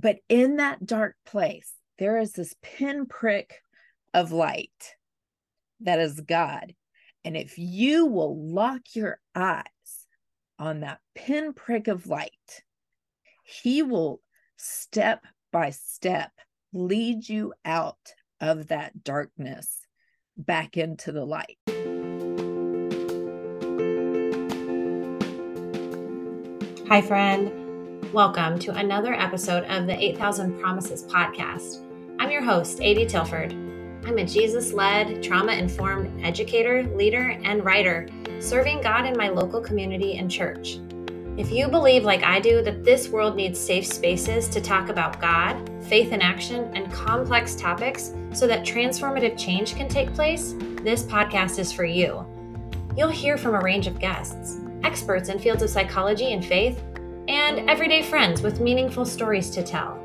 [0.00, 3.62] But in that dark place, there is this pinprick
[4.14, 4.94] of light
[5.80, 6.74] that is God.
[7.24, 9.64] And if you will lock your eyes
[10.56, 12.62] on that pinprick of light,
[13.42, 14.20] He will
[14.56, 16.30] step by step
[16.72, 19.80] lead you out of that darkness
[20.36, 21.58] back into the light.
[26.88, 27.57] Hi, friend.
[28.14, 31.84] Welcome to another episode of the 8000 Promises podcast.
[32.18, 33.52] I'm your host, Adi Tilford.
[34.06, 38.08] I'm a Jesus led, trauma informed educator, leader, and writer,
[38.40, 40.78] serving God in my local community and church.
[41.36, 45.20] If you believe, like I do, that this world needs safe spaces to talk about
[45.20, 51.02] God, faith in action, and complex topics so that transformative change can take place, this
[51.02, 52.24] podcast is for you.
[52.96, 56.82] You'll hear from a range of guests, experts in fields of psychology and faith
[57.28, 60.02] and everyday friends with meaningful stories to tell.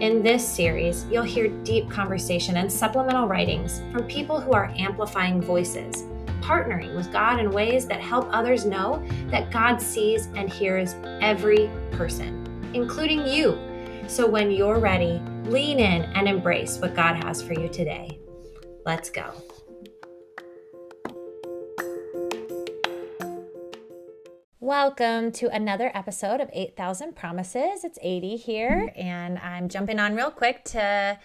[0.00, 5.40] In this series, you'll hear deep conversation and supplemental writings from people who are amplifying
[5.40, 6.02] voices,
[6.40, 11.70] partnering with God in ways that help others know that God sees and hears every
[11.92, 13.56] person, including you.
[14.08, 18.18] So when you're ready, lean in and embrace what God has for you today.
[18.84, 19.32] Let's go.
[24.64, 27.84] Welcome to another episode of 8000 Promises.
[27.84, 31.18] It's Adi here, and I'm jumping on real quick to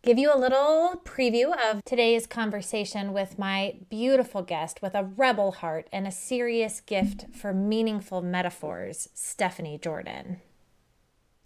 [0.00, 5.52] give you a little preview of today's conversation with my beautiful guest with a rebel
[5.52, 10.40] heart and a serious gift for meaningful metaphors, Stephanie Jordan.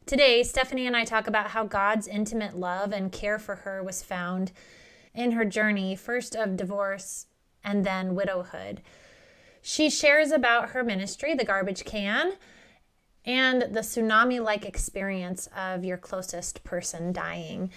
[0.06, 4.04] Today, Stephanie and I talk about how God's intimate love and care for her was
[4.04, 4.52] found
[5.12, 7.26] in her journey, first of divorce
[7.64, 8.82] and then widowhood.
[9.66, 12.34] She shares about her ministry, the garbage can,
[13.24, 17.70] and the tsunami like experience of your closest person dying.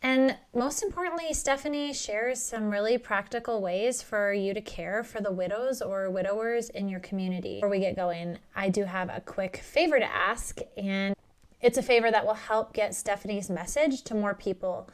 [0.00, 5.30] And most importantly, Stephanie shares some really practical ways for you to care for the
[5.30, 7.56] widows or widowers in your community.
[7.56, 11.14] Before we get going, I do have a quick favor to ask, and
[11.60, 14.88] it's a favor that will help get Stephanie's message to more people.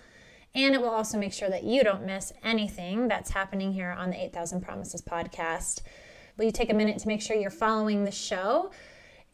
[0.57, 4.11] And it will also make sure that you don't miss anything that's happening here on
[4.11, 5.83] the 8000 Promises podcast.
[6.37, 8.71] Will you take a minute to make sure you're following the show?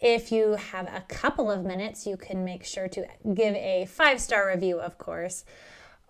[0.01, 4.21] If you have a couple of minutes, you can make sure to give a five
[4.21, 5.45] star review, of course,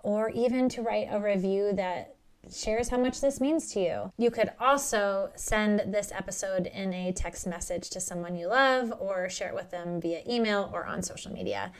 [0.03, 2.17] or even to write a review that
[2.51, 4.13] shares how much this means to you.
[4.19, 9.31] You could also send this episode in a text message to someone you love or
[9.31, 11.73] share it with them via email or on social media.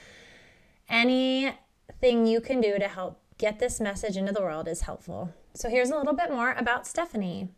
[0.89, 5.35] Anything you can do to help get this message into the world is helpful.
[5.55, 7.51] So, here's a little bit more about Stephanie.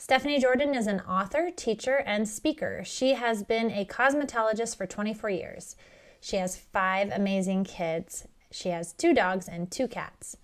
[0.00, 2.80] Stephanie Jordan is an author, teacher, and speaker.
[2.86, 5.76] She has been a cosmetologist for 24 years.
[6.22, 8.26] She has five amazing kids.
[8.50, 10.38] She has two dogs and two cats.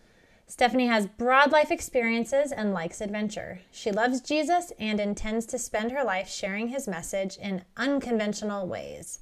[0.47, 3.61] Stephanie has broad life experiences and likes adventure.
[3.73, 9.21] She loves Jesus and intends to spend her life sharing his message in unconventional ways.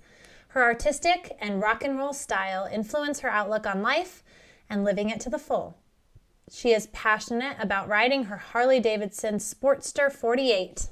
[0.49, 4.25] Her artistic and rock and roll style influence her outlook on life
[4.69, 5.77] and living it to the full.
[6.50, 10.88] She is passionate about riding her Harley Davidson Sportster 48.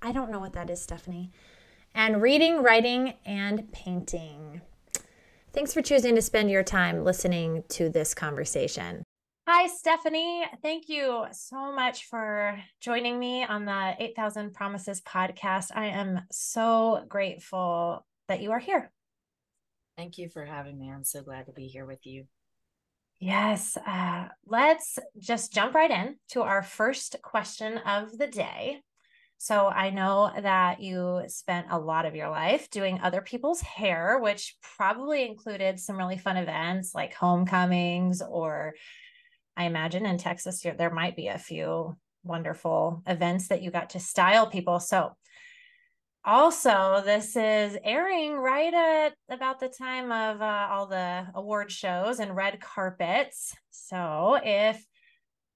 [0.00, 1.30] I don't know what that is, Stephanie.
[1.94, 4.62] And reading, writing, and painting.
[5.52, 9.02] Thanks for choosing to spend your time listening to this conversation.
[9.46, 10.44] Hi, Stephanie.
[10.62, 15.70] Thank you so much for joining me on the 8000 Promises podcast.
[15.74, 18.92] I am so grateful that you are here.
[19.96, 20.90] Thank you for having me.
[20.90, 22.26] I'm so glad to be here with you.
[23.20, 23.76] Yes.
[23.76, 28.80] Uh, let's just jump right in to our first question of the day.
[29.38, 34.18] So I know that you spent a lot of your life doing other people's hair,
[34.20, 38.74] which probably included some really fun events like homecomings, or
[39.56, 44.00] I imagine in Texas, there might be a few wonderful events that you got to
[44.00, 44.80] style people.
[44.80, 45.16] So
[46.24, 52.20] also this is airing right at about the time of uh, all the award shows
[52.20, 53.54] and red carpets.
[53.70, 54.84] So if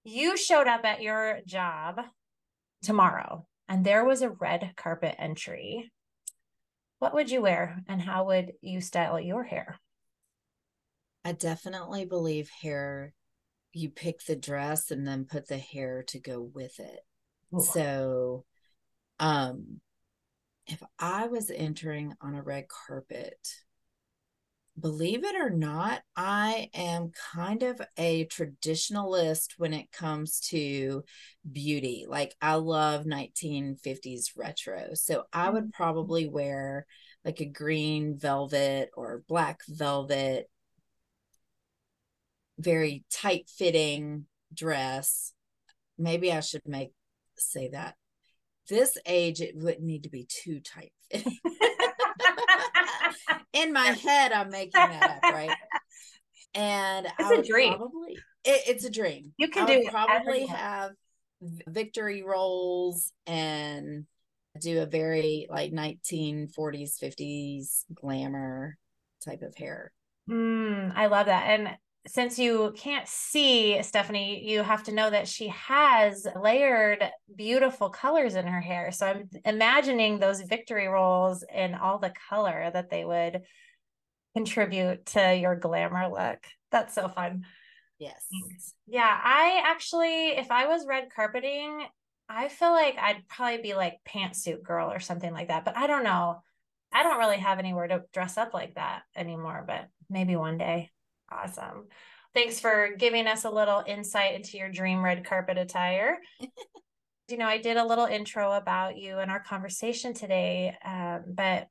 [0.03, 2.01] you showed up at your job
[2.81, 5.91] tomorrow and there was a red carpet entry
[7.03, 9.77] what would you wear and how would you style your hair?
[11.25, 13.13] I definitely believe hair
[13.73, 17.01] you pick the dress and then put the hair to go with it.
[17.53, 17.61] Ooh.
[17.61, 18.45] so
[19.19, 19.81] um
[20.67, 23.37] if I was entering on a red carpet,
[24.79, 31.03] believe it or not, I am kind of a traditionalist when it comes to
[31.49, 32.05] beauty.
[32.07, 34.93] Like I love 1950s retro.
[34.93, 35.73] So I would mm.
[35.73, 36.85] probably wear
[37.23, 40.49] like a green velvet or black velvet,
[42.57, 45.33] very tight fitting dress.
[45.97, 46.91] Maybe I should make
[47.37, 47.95] say that.
[48.69, 50.91] This age, it wouldn't need to be too tight.
[53.53, 55.51] In my head, I'm making that up, right?
[56.55, 57.73] And it's a dream.
[57.73, 58.13] Probably,
[58.43, 59.33] it, it's a dream.
[59.37, 60.91] You can do probably have
[61.67, 64.05] victory rolls and
[64.59, 68.77] do a very like 1940s 50s glamour
[69.25, 69.91] type of hair
[70.29, 71.69] mm, i love that and
[72.05, 77.03] since you can't see stephanie you have to know that she has layered
[77.35, 82.69] beautiful colors in her hair so i'm imagining those victory rolls and all the color
[82.73, 83.41] that they would
[84.35, 86.39] contribute to your glamour look
[86.71, 87.45] that's so fun
[87.99, 88.25] Yes.
[88.85, 91.85] Yeah, I actually, if I was red carpeting,
[92.27, 95.63] I feel like I'd probably be like pantsuit girl or something like that.
[95.63, 96.41] But I don't know.
[96.91, 100.91] I don't really have anywhere to dress up like that anymore, but maybe one day.
[101.33, 101.87] Awesome.
[102.33, 106.17] Thanks for giving us a little insight into your dream red carpet attire.
[107.29, 111.67] you know, I did a little intro about you in our conversation today, um, but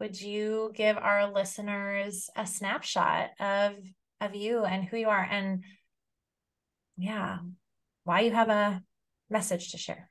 [0.00, 3.74] would you give our listeners a snapshot of
[4.20, 5.62] of you and who you are and
[6.96, 7.38] yeah
[8.04, 8.82] why you have a
[9.30, 10.10] message to share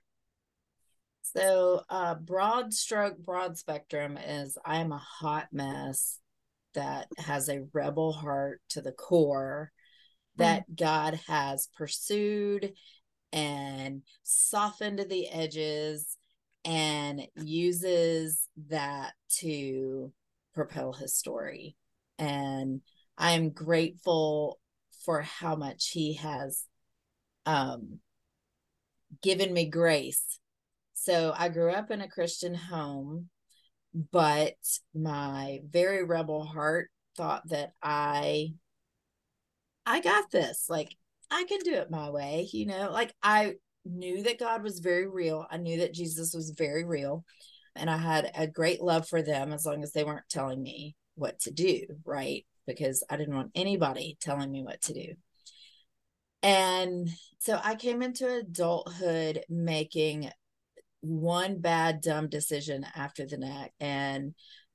[1.21, 6.19] so uh broad stroke broad spectrum is i'm a hot mess
[6.78, 9.72] that has a rebel heart to the core
[10.38, 10.78] that mm.
[10.78, 12.74] god has pursued
[13.34, 16.18] and softened the edges
[16.64, 20.12] and uses that to
[20.54, 21.76] propel his story
[22.20, 22.82] and
[23.18, 24.60] I am grateful
[25.04, 26.66] for how much he has
[27.46, 28.00] um,
[29.24, 30.40] given me grace.
[30.94, 33.30] So I grew up in a Christian home,
[34.12, 34.56] but
[34.94, 38.54] my very rebel heart thought that I
[39.86, 40.66] I got this.
[40.70, 40.96] Like
[41.32, 42.92] I can do it my way, you know.
[42.92, 43.56] Like I
[43.86, 45.46] knew that God was very real.
[45.50, 47.26] I knew that Jesus was very real.
[47.76, 50.96] And I had a great love for them as long as they weren't telling me
[51.16, 52.46] what to do, right?
[52.68, 55.14] because I didn't want anybody telling me what to do.
[56.44, 57.10] And
[57.40, 60.30] so I came into adulthood making
[61.02, 63.74] one bad, dumb decision after the next.
[63.80, 64.34] And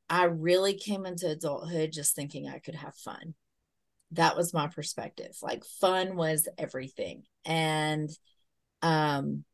[0.09, 3.35] I really came into adulthood just thinking I could have fun.
[4.13, 5.37] That was my perspective.
[5.43, 7.23] Like fun was everything.
[7.45, 8.11] And
[8.83, 9.45] um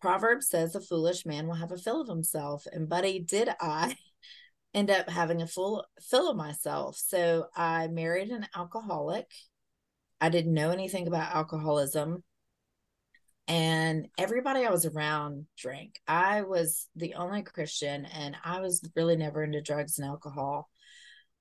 [0.00, 2.66] Proverbs says a foolish man will have a fill of himself.
[2.70, 3.96] And buddy, did I
[4.74, 6.96] end up having a full fill of myself.
[6.96, 9.30] So I married an alcoholic.
[10.20, 12.24] I didn't know anything about alcoholism.
[13.46, 16.00] And everybody I was around drank.
[16.08, 20.70] I was the only Christian and I was really never into drugs and alcohol.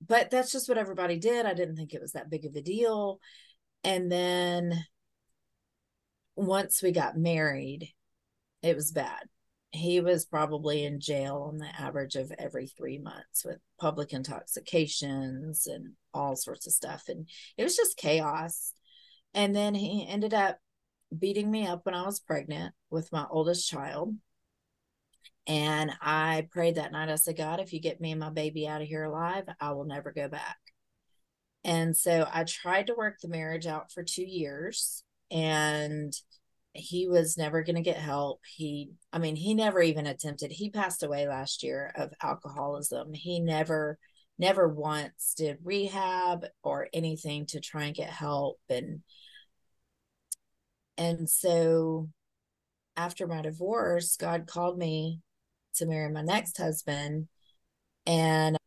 [0.05, 1.45] But that's just what everybody did.
[1.45, 3.19] I didn't think it was that big of a deal.
[3.85, 4.83] And then
[6.35, 7.89] once we got married,
[8.61, 9.29] it was bad
[9.73, 15.65] he was probably in jail on the average of every three months with public intoxications
[15.65, 17.05] and all sorts of stuff.
[17.07, 17.27] And
[17.57, 18.71] it was just chaos.
[19.33, 20.59] And then he ended up
[21.19, 24.15] beating me up when I was pregnant with my oldest child.
[25.45, 27.09] And I prayed that night.
[27.09, 29.71] I said, God, if you get me and my baby out of here alive, I
[29.73, 30.57] will never go back.
[31.65, 35.03] And so I tried to work the marriage out for two years.
[35.31, 36.13] And
[36.73, 38.41] he was never going to get help.
[38.47, 40.51] He, I mean, he never even attempted.
[40.51, 43.13] He passed away last year of alcoholism.
[43.13, 43.99] He never,
[44.39, 48.59] never once did rehab or anything to try and get help.
[48.69, 49.01] And,
[50.97, 52.09] and so
[52.95, 55.19] after my divorce, God called me
[55.75, 57.27] to marry my next husband.
[58.05, 58.57] And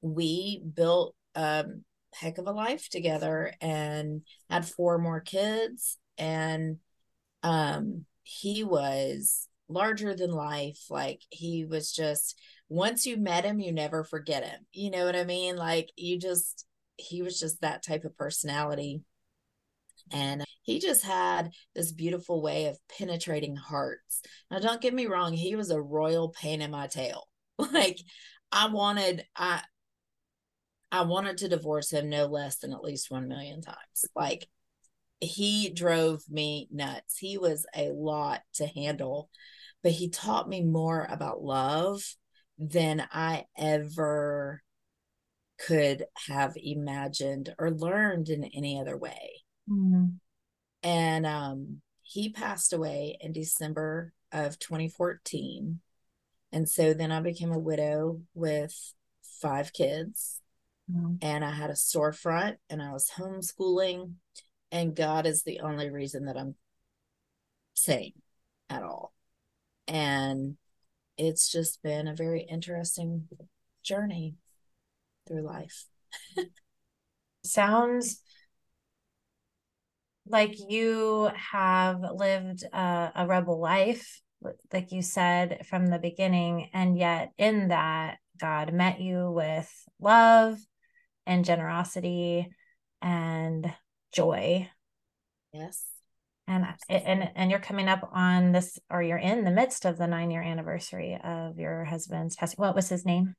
[0.00, 1.66] we built a
[2.14, 5.98] heck of a life together and had four more kids.
[6.18, 6.78] And
[7.42, 13.72] um he was larger than life like he was just once you met him you
[13.72, 17.82] never forget him you know what i mean like you just he was just that
[17.82, 19.02] type of personality
[20.12, 24.20] and he just had this beautiful way of penetrating hearts
[24.50, 27.28] now don't get me wrong he was a royal pain in my tail
[27.72, 27.98] like
[28.52, 29.60] i wanted i
[30.92, 34.48] i wanted to divorce him no less than at least 1 million times like
[35.24, 37.18] he drove me nuts.
[37.18, 39.30] He was a lot to handle,
[39.82, 42.02] but he taught me more about love
[42.58, 44.62] than I ever
[45.58, 49.43] could have imagined or learned in any other way.
[49.68, 50.06] Mm-hmm.
[50.82, 55.80] And um, he passed away in December of 2014.
[56.52, 58.94] And so then I became a widow with
[59.40, 60.40] five kids.
[60.90, 61.14] Mm-hmm.
[61.22, 64.14] And I had a storefront and I was homeschooling.
[64.70, 66.56] And God is the only reason that I'm
[67.74, 68.14] sane
[68.68, 69.12] at all.
[69.86, 70.56] And
[71.16, 73.28] it's just been a very interesting
[73.82, 74.34] journey
[75.26, 75.86] through life.
[77.44, 78.20] Sounds
[80.26, 84.20] like you have lived a, a rebel life,
[84.72, 90.58] like you said from the beginning, and yet in that, God met you with love
[91.26, 92.48] and generosity
[93.00, 93.72] and
[94.12, 94.68] joy.
[95.52, 95.84] Yes.
[96.46, 100.06] And and and you're coming up on this, or you're in the midst of the
[100.06, 102.56] nine year anniversary of your husband's passing.
[102.56, 103.34] What was his name?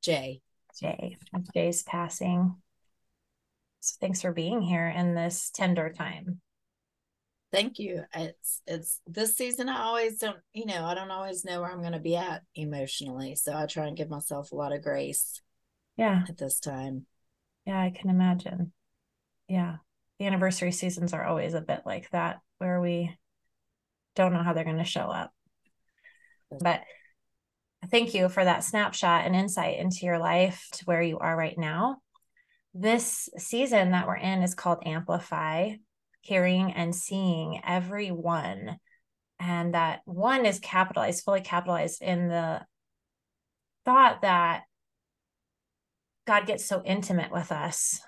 [0.00, 0.40] Jay.
[0.80, 1.18] Jay.
[1.54, 2.56] Jay's passing.
[3.82, 6.40] So thanks for being here in this tender time.
[7.50, 8.04] Thank you.
[8.14, 11.80] It's it's this season I always don't, you know, I don't always know where I'm
[11.80, 13.34] going to be at emotionally.
[13.34, 15.42] So I try and give myself a lot of grace.
[15.96, 16.22] Yeah.
[16.28, 17.06] At this time.
[17.66, 18.72] Yeah, I can imagine.
[19.48, 19.78] Yeah.
[20.20, 23.12] The anniversary seasons are always a bit like that where we
[24.14, 25.32] don't know how they're going to show up.
[26.60, 26.82] But
[27.90, 31.58] thank you for that snapshot and insight into your life to where you are right
[31.58, 31.98] now
[32.74, 35.72] this season that we're in is called Amplify,
[36.20, 38.78] hearing and seeing everyone.
[39.38, 42.64] And that one is capitalized, fully capitalized in the
[43.84, 44.62] thought that
[46.26, 48.00] God gets so intimate with us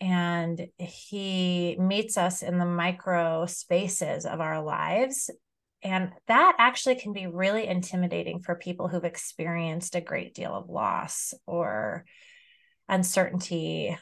[0.00, 5.30] and he meets us in the micro spaces of our lives.
[5.82, 10.68] And that actually can be really intimidating for people who've experienced a great deal of
[10.68, 12.04] loss or
[12.88, 13.96] uncertainty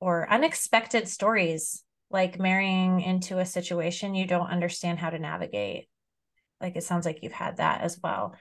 [0.00, 5.88] or unexpected stories like marrying into a situation you don't understand how to navigate.
[6.60, 8.34] Like it sounds like you've had that as well.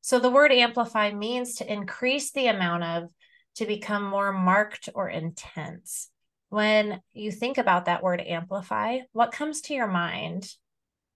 [0.00, 3.10] So the word amplify means to increase the amount of
[3.56, 6.10] to become more marked or intense.
[6.48, 10.48] When you think about that word amplify what comes to your mind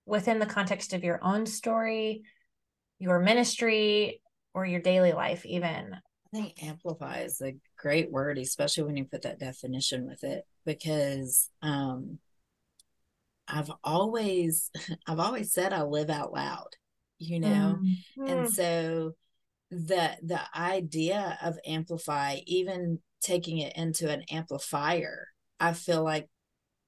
[0.06, 2.22] within the context of your own story
[2.98, 4.20] your ministry
[4.54, 5.96] or your daily life even
[6.32, 10.44] I think amplify is a great word, especially when you put that definition with it,
[10.66, 12.18] because um,
[13.46, 14.70] I've always
[15.06, 16.68] I've always said I live out loud,
[17.18, 18.26] you know, mm-hmm.
[18.26, 19.12] and so
[19.70, 26.28] the the idea of amplify, even taking it into an amplifier, I feel like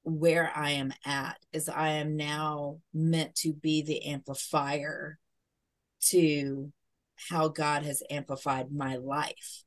[0.03, 5.19] where I am at is I am now meant to be the amplifier
[6.09, 6.73] to
[7.29, 9.65] how God has amplified my life.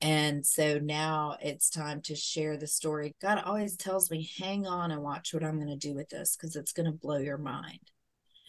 [0.00, 3.16] And so now it's time to share the story.
[3.20, 6.36] God always tells me, hang on and watch what I'm going to do with this
[6.36, 7.80] because it's going to blow your mind.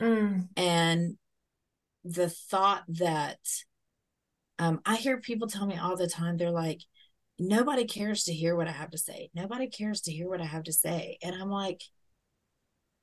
[0.01, 0.49] Mm.
[0.57, 1.17] And
[2.03, 3.39] the thought that
[4.59, 6.81] um, I hear people tell me all the time, they're like,
[7.39, 9.29] nobody cares to hear what I have to say.
[9.33, 11.17] Nobody cares to hear what I have to say.
[11.23, 11.81] And I'm like,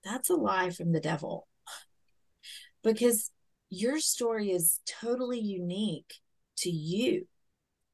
[0.03, 1.49] that's a lie from the devil.
[2.85, 3.31] because
[3.71, 6.15] your story is totally unique
[6.59, 7.27] to you.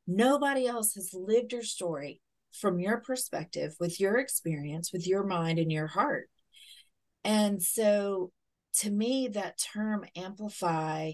[0.06, 2.20] Nobody else has lived your story
[2.52, 6.28] from your perspective, with your experience, with your mind and your heart.
[7.24, 8.32] And so,
[8.80, 11.12] to me, that term amplify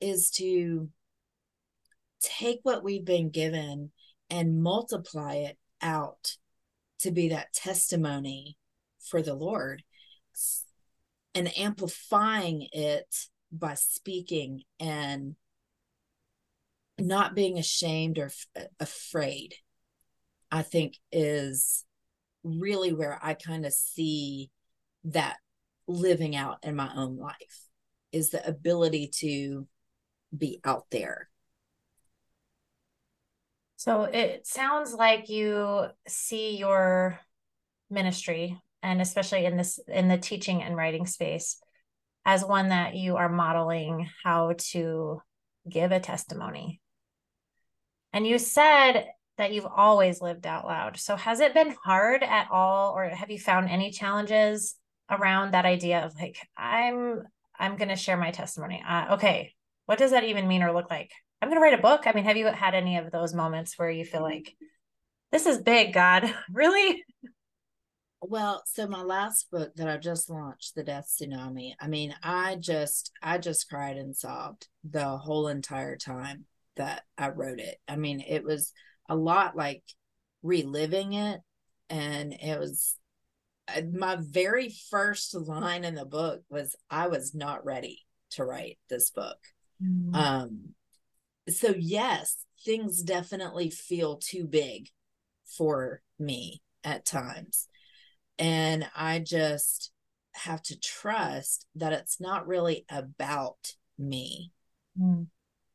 [0.00, 0.88] is to
[2.20, 3.90] take what we've been given
[4.30, 6.36] and multiply it out
[7.00, 8.56] to be that testimony
[9.00, 9.82] for the Lord
[11.34, 15.36] and amplifying it by speaking and
[16.98, 18.26] not being ashamed or
[18.56, 19.54] f- afraid
[20.50, 21.84] i think is
[22.42, 24.50] really where i kind of see
[25.04, 25.36] that
[25.86, 27.68] living out in my own life
[28.12, 29.66] is the ability to
[30.36, 31.28] be out there.
[33.76, 37.18] So it sounds like you see your
[37.90, 41.58] ministry and especially in this in the teaching and writing space
[42.28, 45.18] as one that you are modeling how to
[45.66, 46.78] give a testimony.
[48.12, 49.06] And you said
[49.38, 50.98] that you've always lived out loud.
[50.98, 54.74] So has it been hard at all or have you found any challenges
[55.08, 57.22] around that idea of like I'm
[57.58, 58.84] I'm going to share my testimony.
[58.86, 59.54] Uh, okay,
[59.86, 61.10] what does that even mean or look like?
[61.40, 62.02] I'm going to write a book.
[62.04, 64.54] I mean, have you had any of those moments where you feel like
[65.32, 66.30] this is big, God?
[66.52, 67.02] really?
[68.20, 72.56] Well, so my last book that I just launched, The Death Tsunami, I mean, I
[72.56, 76.44] just I just cried and sobbed the whole entire time
[76.76, 77.78] that I wrote it.
[77.86, 78.72] I mean, it was
[79.08, 79.82] a lot like
[80.42, 81.40] reliving it
[81.90, 82.96] and it was
[83.68, 88.78] uh, my very first line in the book was I was not ready to write
[88.88, 89.38] this book.
[89.82, 90.14] Mm-hmm.
[90.14, 90.60] Um,
[91.48, 94.88] so yes, things definitely feel too big
[95.56, 97.68] for me at times.
[98.38, 99.90] And I just
[100.34, 104.52] have to trust that it's not really about me.
[105.00, 105.26] Mm.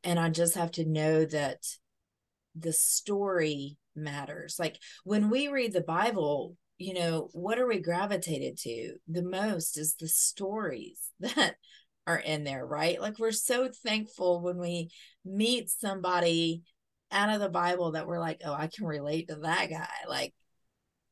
[0.04, 1.60] And I just have to know that
[2.56, 4.58] the story matters.
[4.60, 9.78] Like when we read the Bible, you know, what are we gravitated to the most
[9.78, 11.56] is the stories that
[12.06, 13.00] are in there, right?
[13.00, 14.90] Like we're so thankful when we
[15.24, 16.64] meet somebody
[17.12, 19.88] out of the Bible that we're like, oh, I can relate to that guy.
[20.08, 20.34] Like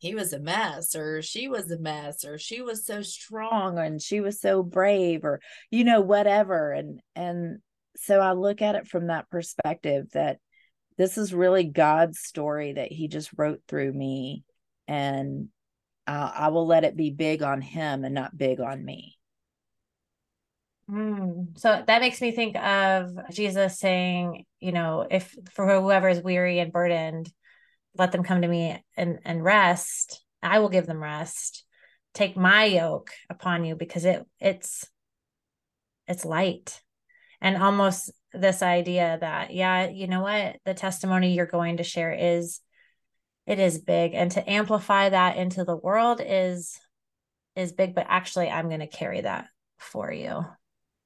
[0.01, 4.01] he was a mess or she was a mess or she was so strong and
[4.01, 5.39] she was so brave or
[5.69, 7.59] you know whatever and and
[7.97, 10.39] so I look at it from that perspective that
[10.97, 14.43] this is really God's story that he just wrote through me
[14.87, 15.49] and
[16.07, 19.19] uh, I will let it be big on him and not big on me.
[20.89, 21.57] Mm.
[21.59, 26.57] So that makes me think of Jesus saying, you know, if for whoever is weary
[26.57, 27.31] and burdened,
[27.97, 30.23] let them come to me and, and rest.
[30.41, 31.65] I will give them rest.
[32.13, 34.85] Take my yoke upon you because it it's
[36.07, 36.81] it's light.
[37.41, 42.11] And almost this idea that, yeah, you know what, the testimony you're going to share
[42.11, 42.59] is
[43.47, 44.13] it is big.
[44.13, 46.79] And to amplify that into the world is
[47.55, 50.45] is big, but actually I'm going to carry that for you.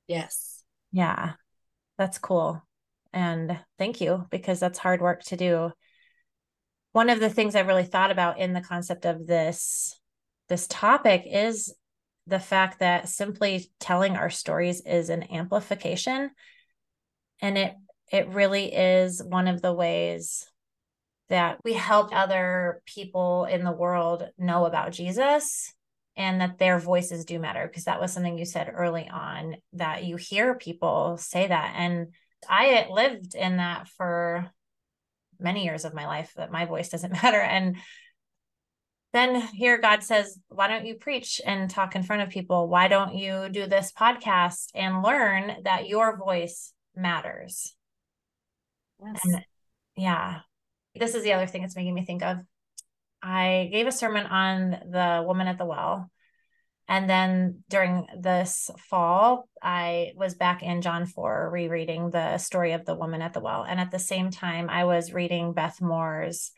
[0.07, 0.63] Yes.
[0.91, 1.33] Yeah.
[1.97, 2.61] That's cool.
[3.13, 5.71] And thank you because that's hard work to do.
[6.95, 9.99] One of the things I really thought about in the concept of this
[10.47, 11.75] this topic is
[12.25, 16.31] the fact that simply telling our stories is an amplification.
[17.41, 17.73] And it
[18.13, 20.49] it really is one of the ways
[21.27, 25.73] that we help other people in the world know about Jesus
[26.15, 27.67] and that their voices do matter.
[27.67, 31.73] Because that was something you said early on that you hear people say that.
[31.75, 32.13] And
[32.49, 34.49] i lived in that for
[35.39, 37.77] many years of my life that my voice doesn't matter and
[39.13, 42.87] then here god says why don't you preach and talk in front of people why
[42.87, 47.75] don't you do this podcast and learn that your voice matters
[49.03, 49.21] yes.
[49.23, 49.45] and
[49.95, 50.39] yeah
[50.95, 52.37] this is the other thing it's making me think of
[53.25, 56.11] I gave a sermon on the woman at the well.
[56.87, 62.85] And then during this fall, I was back in John 4 rereading the story of
[62.85, 63.63] the woman at the well.
[63.67, 66.51] And at the same time, I was reading Beth Moore's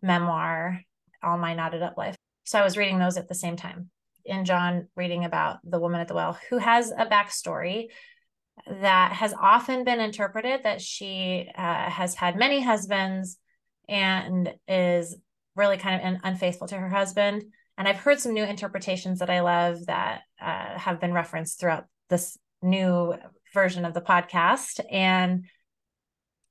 [0.00, 0.80] memoir,
[1.22, 2.16] All My Knotted Up Life.
[2.44, 3.90] So I was reading those at the same time.
[4.24, 7.88] In John, reading about the woman at the well who has a backstory
[8.66, 13.38] that has often been interpreted that she uh, has had many husbands
[13.88, 15.16] and is
[15.56, 17.44] really kind of unfaithful to her husband.
[17.78, 21.84] And I've heard some new interpretations that I love that uh, have been referenced throughout
[22.08, 23.14] this new
[23.54, 24.80] version of the podcast.
[24.90, 25.44] And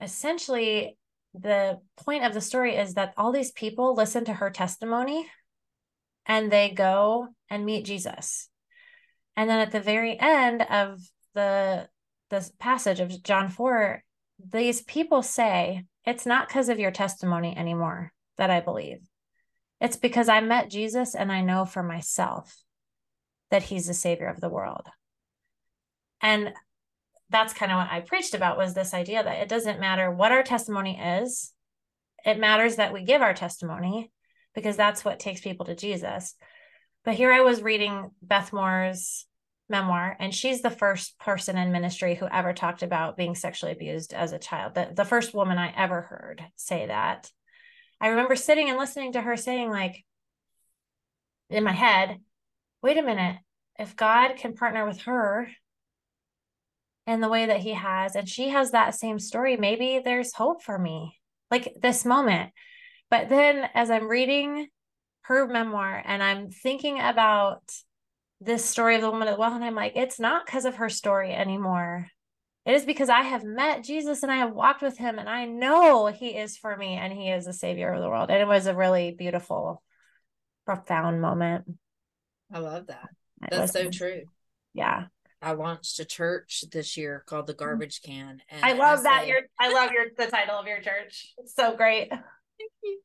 [0.02, 0.98] essentially,
[1.34, 5.28] the point of the story is that all these people listen to her testimony
[6.26, 8.50] and they go and meet Jesus.
[9.36, 11.02] And then at the very end of
[11.36, 11.90] the
[12.30, 14.02] this passage of John 4,
[14.52, 19.00] these people say, It's not because of your testimony anymore that I believe.
[19.80, 22.56] It's because I met Jesus and I know for myself
[23.52, 24.88] that he's the savior of the world.
[26.22, 26.54] And
[27.30, 30.32] that's kind of what I preached about was this idea that it doesn't matter what
[30.32, 31.54] our testimony is.
[32.26, 34.12] It matters that we give our testimony
[34.56, 36.36] because that's what takes people to Jesus.
[37.06, 39.26] But here I was reading Beth Moore's
[39.70, 44.14] memoir, and she's the first person in ministry who ever talked about being sexually abused
[44.14, 44.76] as a child.
[44.76, 47.32] The, the first woman I ever heard say that.
[48.00, 50.04] I remember sitting and listening to her saying, like,
[51.50, 52.20] in my head,
[52.82, 53.38] wait a minute,
[53.80, 55.50] if God can partner with her
[57.06, 60.62] in the way that he has, and she has that same story, maybe there's hope
[60.62, 62.52] for me, like this moment.
[63.10, 64.68] But then as I'm reading
[65.22, 67.62] her memoir and I'm thinking about
[68.40, 70.76] this story of the woman at the well, and I'm like, it's not because of
[70.76, 72.08] her story anymore.
[72.68, 75.46] It is because I have met Jesus and I have walked with him and I
[75.46, 78.30] know he is for me and he is the savior of the world.
[78.30, 79.82] And it was a really beautiful,
[80.66, 81.64] profound moment.
[82.52, 83.08] I love that.
[83.44, 84.24] It That's so true.
[84.74, 85.06] Yeah.
[85.42, 88.42] I launched a church this year called the Garbage Can.
[88.50, 89.22] And I love I that.
[89.22, 91.34] Say, your I love your the title of your church.
[91.38, 92.10] It's so great.
[92.10, 92.22] Thank
[92.84, 93.00] you.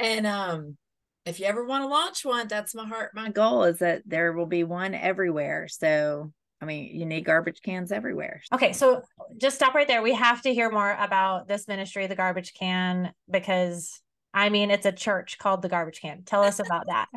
[0.00, 0.76] And um
[1.24, 3.12] if you ever want to launch one, that's my heart.
[3.14, 5.68] My goal is that there will be one everywhere.
[5.68, 8.42] So I mean, you need garbage cans everywhere.
[8.52, 9.02] Okay, so
[9.38, 10.02] just stop right there.
[10.02, 14.00] We have to hear more about this ministry, the garbage can, because
[14.34, 16.22] I mean, it's a church called the garbage can.
[16.24, 17.08] Tell us about that.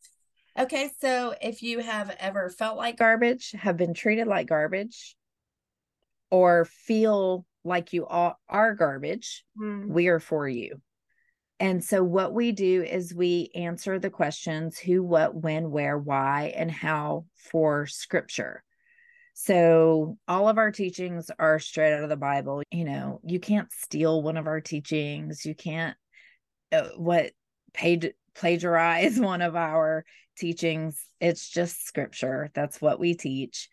[0.58, 5.16] okay, so if you have ever felt like garbage, have been treated like garbage,
[6.30, 9.88] or feel like you are, garbage, Mm.
[9.88, 10.80] we are for you.
[11.60, 16.52] And so, what we do is we answer the questions who, what, when, where, why,
[16.54, 18.62] and how for scripture.
[19.40, 22.64] So, all of our teachings are straight out of the Bible.
[22.72, 25.46] You know, you can't steal one of our teachings.
[25.46, 25.96] You can't,
[26.72, 27.30] uh, what,
[27.72, 30.04] paid, plagiarize one of our
[30.36, 31.00] teachings.
[31.20, 32.50] It's just scripture.
[32.52, 33.68] That's what we teach.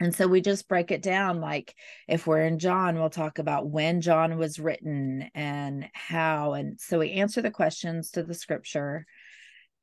[0.00, 1.40] And so we just break it down.
[1.40, 1.76] Like
[2.08, 6.54] if we're in John, we'll talk about when John was written and how.
[6.54, 9.06] And so we answer the questions to the scripture.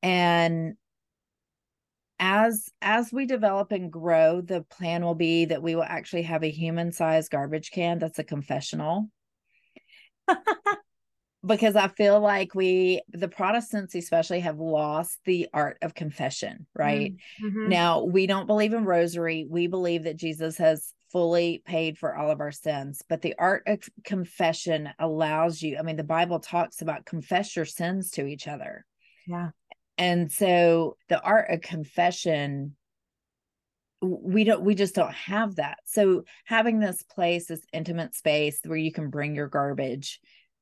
[0.04, 0.75] And
[2.19, 6.43] as as we develop and grow, the plan will be that we will actually have
[6.43, 9.10] a human sized garbage can that's a confessional.
[11.45, 17.13] because I feel like we, the Protestants especially, have lost the art of confession, right?
[17.41, 17.67] Mhm.
[17.69, 19.45] Now, we don't believe in rosary.
[19.49, 23.63] We believe that Jesus has fully paid for all of our sins, but the art
[23.67, 28.47] of confession allows you, I mean, the Bible talks about confess your sins to each
[28.47, 28.86] other.
[29.28, 29.49] Yeah.
[29.97, 32.75] And so the art of confession
[34.01, 35.79] we don't we just don't have that.
[35.86, 40.19] So having this place this intimate space where you can bring your garbage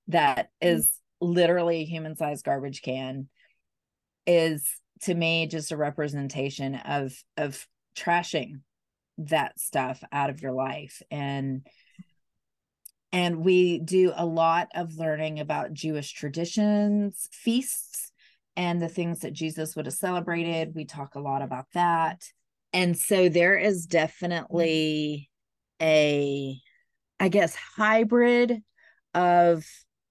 [0.07, 0.77] that mm-hmm.
[0.77, 3.27] is literally a human sized garbage can
[4.25, 4.65] is
[5.01, 7.67] to me just a representation of of
[7.97, 8.61] trashing
[9.17, 11.65] that stuff out of your life and
[13.11, 18.11] and we do a lot of learning about Jewish traditions, feasts,
[18.55, 20.75] and the things that Jesus would have celebrated.
[20.75, 22.23] We talk a lot about that.
[22.71, 25.29] And so there is definitely
[25.81, 26.59] a,
[27.19, 28.61] I guess, hybrid
[29.13, 29.65] of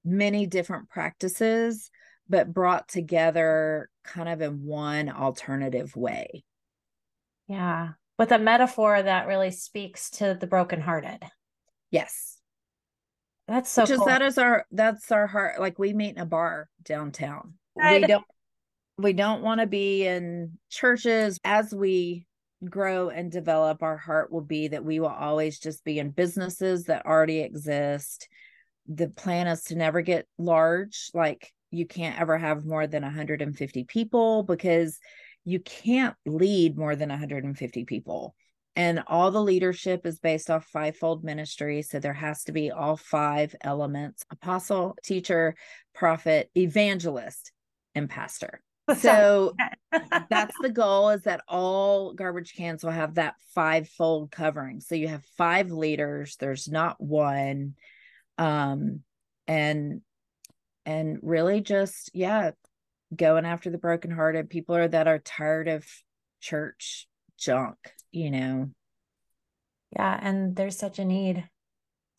[0.05, 1.91] many different practices,
[2.29, 6.45] but brought together kind of in one alternative way.
[7.49, 7.91] Yeah.
[8.19, 11.25] With a metaphor that really speaks to the brokenhearted.
[11.91, 12.39] Yes.
[13.49, 15.61] That's so Which is that is our that's our heart.
[15.61, 17.55] Like we meet in a bar downtown.
[17.75, 18.25] We don't
[18.99, 21.39] we don't want to be in churches.
[21.45, 22.27] As we
[22.65, 26.85] grow and develop our heart will be that we will always just be in businesses
[26.85, 28.29] that already exist.
[28.87, 31.11] The plan is to never get large.
[31.15, 34.99] Like you can't ever have more than 150 people because
[35.45, 38.35] you can't lead more than 150 people.
[38.75, 41.83] And all the leadership is based off fivefold ministry.
[41.83, 45.57] So there has to be all five elements apostle teacher
[45.95, 47.53] prophet evangelist
[47.95, 48.61] and pastor.
[48.99, 49.55] So
[50.29, 54.81] that's the goal is that all garbage cans will have that five fold covering.
[54.81, 57.75] So you have five leaders there's not one.
[58.39, 59.01] Um
[59.47, 60.01] and
[60.85, 62.51] and really just yeah
[63.15, 65.87] going after the brokenhearted people are that are tired of
[66.41, 67.07] church
[67.39, 67.77] junk
[68.13, 68.71] you know?
[69.97, 71.49] Yeah, and there's such a need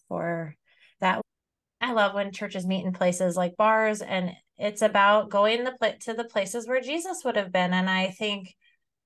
[0.09, 0.55] for
[0.99, 1.21] that.
[1.79, 6.13] I love when churches meet in places like bars, and it's about going the to
[6.13, 7.73] the places where Jesus would have been.
[7.73, 8.55] And I think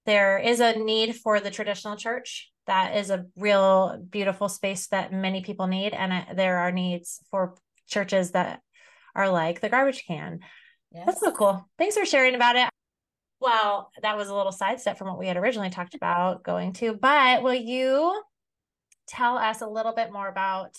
[0.05, 2.51] there is a need for the traditional church.
[2.65, 7.55] That is a real beautiful space that many people need, and there are needs for
[7.87, 8.61] churches that
[9.15, 10.39] are like the garbage can.
[10.91, 11.65] That's so cool.
[11.77, 12.69] Thanks for sharing about it.
[13.39, 16.93] Well, that was a little sidestep from what we had originally talked about going to,
[16.93, 18.21] but will you
[19.07, 20.75] tell us a little bit more about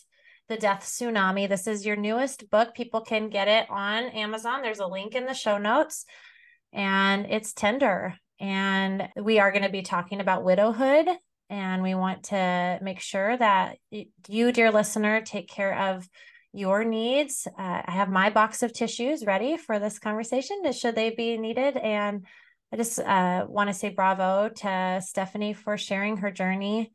[0.48, 1.48] the Death Tsunami?
[1.48, 2.74] This is your newest book.
[2.74, 4.62] People can get it on Amazon.
[4.62, 6.06] There's a link in the show notes,
[6.72, 8.14] and it's tender.
[8.40, 11.06] And we are going to be talking about widowhood,
[11.50, 16.08] and we want to make sure that you, dear listener, take care of
[16.54, 17.46] your needs.
[17.46, 21.76] Uh, I have my box of tissues ready for this conversation, should they be needed.
[21.76, 22.26] And
[22.72, 26.92] I just uh, want to say bravo to Stephanie for sharing her journey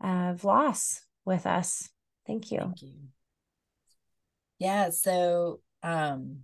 [0.00, 1.88] of loss with us.
[2.26, 2.58] Thank you.
[2.58, 2.92] Thank you.
[4.58, 6.40] Yeah, so um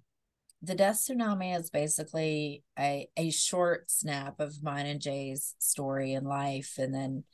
[0.64, 6.27] the death tsunami is basically a a short snap of mine and Jay's story and
[6.27, 7.25] life and then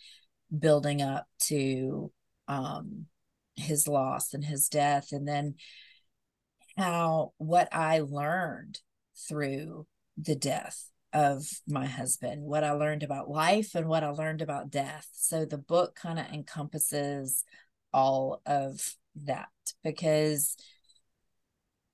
[0.57, 2.11] building up to
[2.47, 3.07] um
[3.57, 5.57] his loss and his death and then
[6.77, 8.79] how what I learned
[9.29, 14.43] through the death of my husband, what I learned about life and what I learned
[14.43, 15.09] about death.
[15.13, 17.45] So the book kind of encompasses
[17.93, 19.49] all of that
[19.83, 20.57] because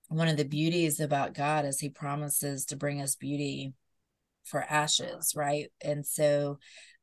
[0.09, 3.75] one of the beauties about God is he promises to bring us beauty
[4.45, 5.73] for ashes, right?
[5.83, 6.59] And so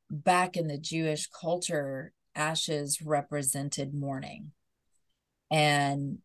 [0.09, 4.51] back in the Jewish culture, ashes represented mourning.
[5.49, 6.19] And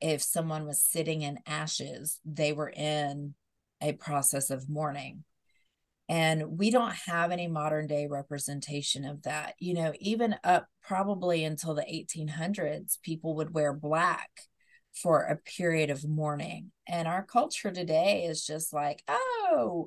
[0.00, 3.34] if someone was sitting in ashes, they were in
[3.80, 5.24] a process of mourning.
[6.10, 9.54] And we don't have any modern day representation of that.
[9.60, 14.28] You know, even up probably until the 1800s, people would wear black
[14.92, 16.72] for a period of mourning.
[16.88, 19.86] And our culture today is just like, oh,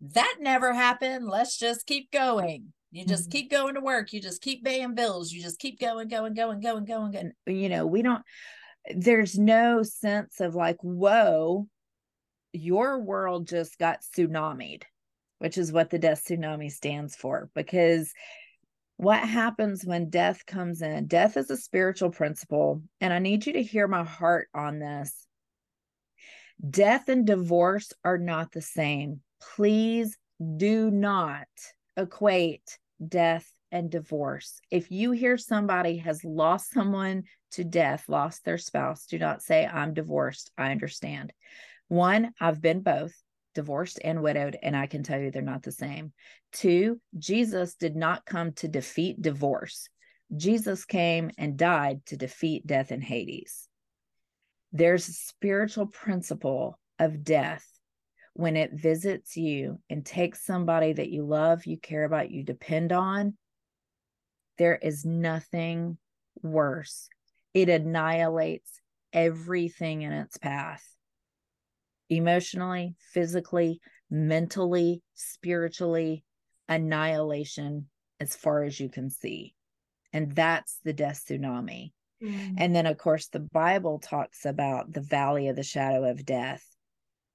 [0.00, 1.28] that never happened.
[1.28, 2.72] Let's just keep going.
[2.90, 3.32] You just mm-hmm.
[3.32, 4.14] keep going to work.
[4.14, 5.32] You just keep paying bills.
[5.32, 7.14] You just keep going, going, going, going, going.
[7.14, 8.22] And, you know, we don't,
[8.94, 11.68] there's no sense of like, whoa,
[12.54, 14.84] your world just got tsunamied,
[15.42, 17.50] which is what the death tsunami stands for.
[17.52, 18.12] Because
[18.96, 21.08] what happens when death comes in?
[21.08, 22.80] Death is a spiritual principle.
[23.00, 25.26] And I need you to hear my heart on this.
[26.70, 29.20] Death and divorce are not the same.
[29.56, 30.16] Please
[30.58, 31.48] do not
[31.96, 34.60] equate death and divorce.
[34.70, 39.66] If you hear somebody has lost someone to death, lost their spouse, do not say,
[39.66, 40.52] I'm divorced.
[40.56, 41.32] I understand.
[41.88, 43.12] One, I've been both
[43.54, 46.12] divorced and widowed, and I can tell you they're not the same.
[46.52, 49.88] Two, Jesus did not come to defeat divorce.
[50.34, 53.68] Jesus came and died to defeat death in Hades.
[54.72, 57.66] There's a spiritual principle of death
[58.34, 62.92] when it visits you and takes somebody that you love, you care about, you depend
[62.92, 63.36] on,
[64.58, 65.98] there is nothing
[66.42, 67.08] worse.
[67.52, 68.80] It annihilates
[69.12, 70.84] everything in its path
[72.08, 76.24] emotionally, physically, mentally, spiritually,
[76.68, 77.88] annihilation
[78.20, 79.54] as far as you can see.
[80.12, 81.92] And that's the death tsunami.
[82.22, 82.54] Mm.
[82.58, 86.64] And then, of course, the Bible talks about the valley of the shadow of death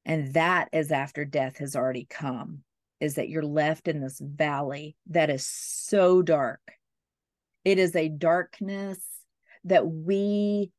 [0.08, 2.64] and that is after death has already come
[3.00, 6.62] is that you're left in this valley that is so dark
[7.64, 8.98] it is a darkness
[9.66, 10.72] that we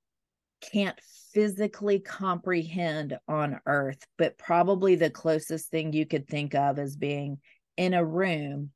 [0.72, 0.98] can't
[1.33, 7.38] physically comprehend on earth but probably the closest thing you could think of as being
[7.77, 8.71] in a room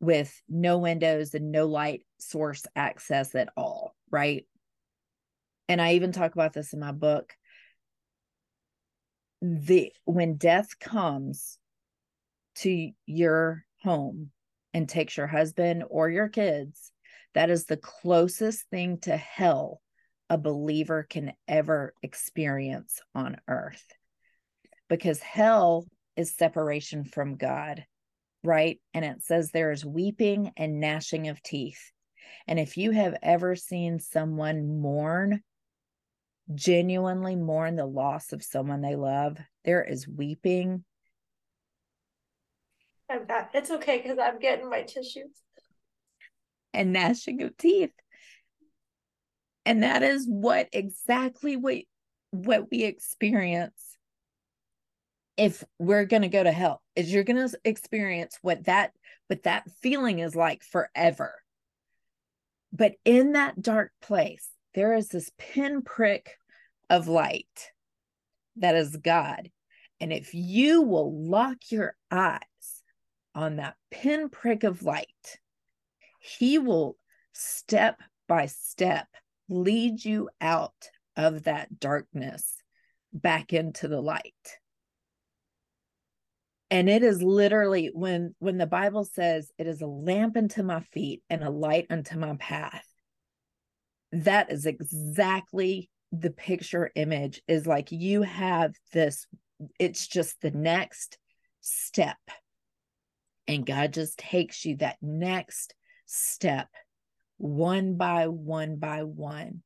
[0.00, 4.46] with no windows and no light source access at all right?
[5.68, 7.34] And i even talk about this in my book.
[9.42, 11.58] The when death comes
[12.56, 14.30] to your home
[14.74, 16.92] and takes your husband or your kids
[17.34, 19.80] that is the closest thing to hell
[20.30, 23.84] a believer can ever experience on earth
[24.88, 25.86] because hell
[26.16, 27.84] is separation from God
[28.44, 31.92] right and it says there is weeping and gnashing of teeth
[32.46, 35.42] and if you have ever seen someone mourn
[36.54, 40.84] genuinely mourn the loss of someone they love, there is weeping.
[43.10, 45.42] I'm not, it's okay because I'm getting my tissues.
[46.74, 47.92] And gnashing of teeth.
[49.68, 51.78] And that is what exactly what
[52.30, 53.96] what we experience
[55.36, 58.92] if we're going to go to hell is you're going to experience what that
[59.28, 61.34] what that feeling is like forever
[62.70, 66.36] but in that dark place there is this pinprick
[66.90, 67.70] of light
[68.58, 69.50] that is God.
[70.00, 72.40] And if you will lock your eyes
[73.34, 75.38] on that pinprick of light,
[76.20, 76.96] He will
[77.32, 79.06] step by step
[79.48, 82.56] lead you out of that darkness
[83.12, 84.34] back into the light.
[86.70, 90.80] And it is literally when when the bible says it is a lamp unto my
[90.80, 92.84] feet and a light unto my path
[94.12, 99.26] that is exactly the picture image is like you have this
[99.78, 101.18] it's just the next
[101.60, 102.16] step.
[103.46, 105.74] And god just takes you that next
[106.06, 106.68] step
[107.38, 109.62] one by one by one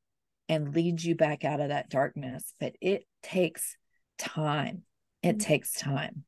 [0.49, 3.75] and leads you back out of that darkness but it takes
[4.17, 4.83] time
[5.21, 5.37] it mm-hmm.
[5.39, 6.23] takes time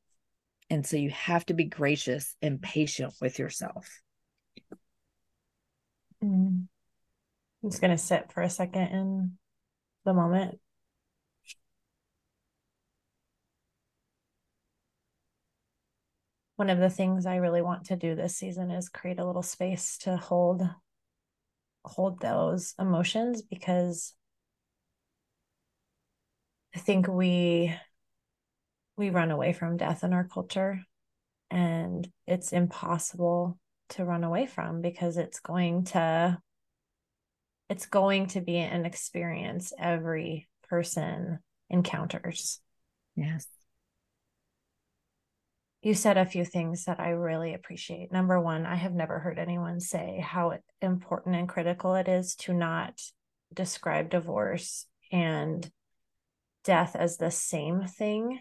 [0.68, 4.02] and so you have to be gracious and patient with yourself
[6.22, 6.66] mm.
[7.66, 9.38] I'm just going to sit for a second in
[10.04, 10.60] the moment.
[16.54, 19.42] One of the things I really want to do this season is create a little
[19.42, 20.62] space to hold
[21.86, 24.14] hold those emotions because
[26.74, 27.74] I think we
[28.96, 30.80] we run away from death in our culture
[31.50, 33.58] and it's impossible
[33.90, 36.38] to run away from because it's going to
[37.68, 42.60] it's going to be an experience every person encounters.
[43.16, 43.46] Yes.
[45.86, 48.10] You said a few things that I really appreciate.
[48.10, 52.52] Number one, I have never heard anyone say how important and critical it is to
[52.52, 53.00] not
[53.54, 55.70] describe divorce and
[56.64, 58.40] death as the same thing.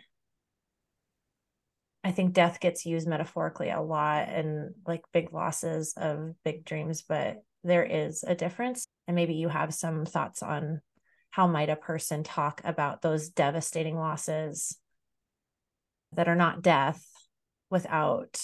[2.04, 7.04] I think death gets used metaphorically a lot and like big losses of big dreams,
[7.08, 8.88] but there is a difference.
[9.08, 10.82] And maybe you have some thoughts on
[11.30, 14.80] how might a person talk about those devastating losses
[16.14, 17.06] that are not death
[17.70, 18.40] without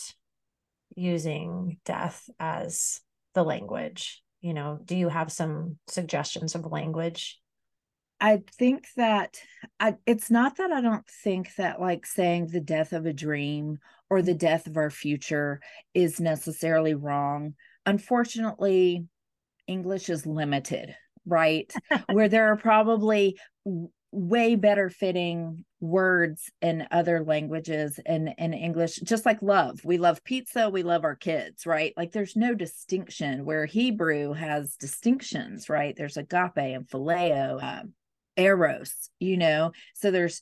[0.96, 3.00] using death as
[3.34, 7.40] the language you know do you have some suggestions of language
[8.22, 9.38] I think that
[9.80, 13.80] I, it's not that I don't think that like saying the death of a dream
[14.12, 15.60] or the death of our future
[15.96, 17.56] is necessarily wrong.
[17.88, 19.08] Unfortunately,
[19.66, 21.74] English is limited, right?
[22.12, 23.40] Where there are probably
[24.12, 29.80] way better fitting words in other languages and in English, just like love.
[29.86, 31.94] We love pizza, we love our kids, right?
[31.96, 35.96] Like there's no distinction where Hebrew has distinctions, right?
[35.96, 37.94] There's agape and phileo, um,
[38.36, 39.72] eros, you know?
[39.96, 40.42] So there's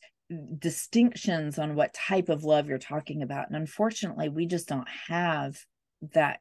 [0.57, 3.47] distinctions on what type of love you're talking about.
[3.47, 5.59] And unfortunately, we just don't have
[6.13, 6.39] that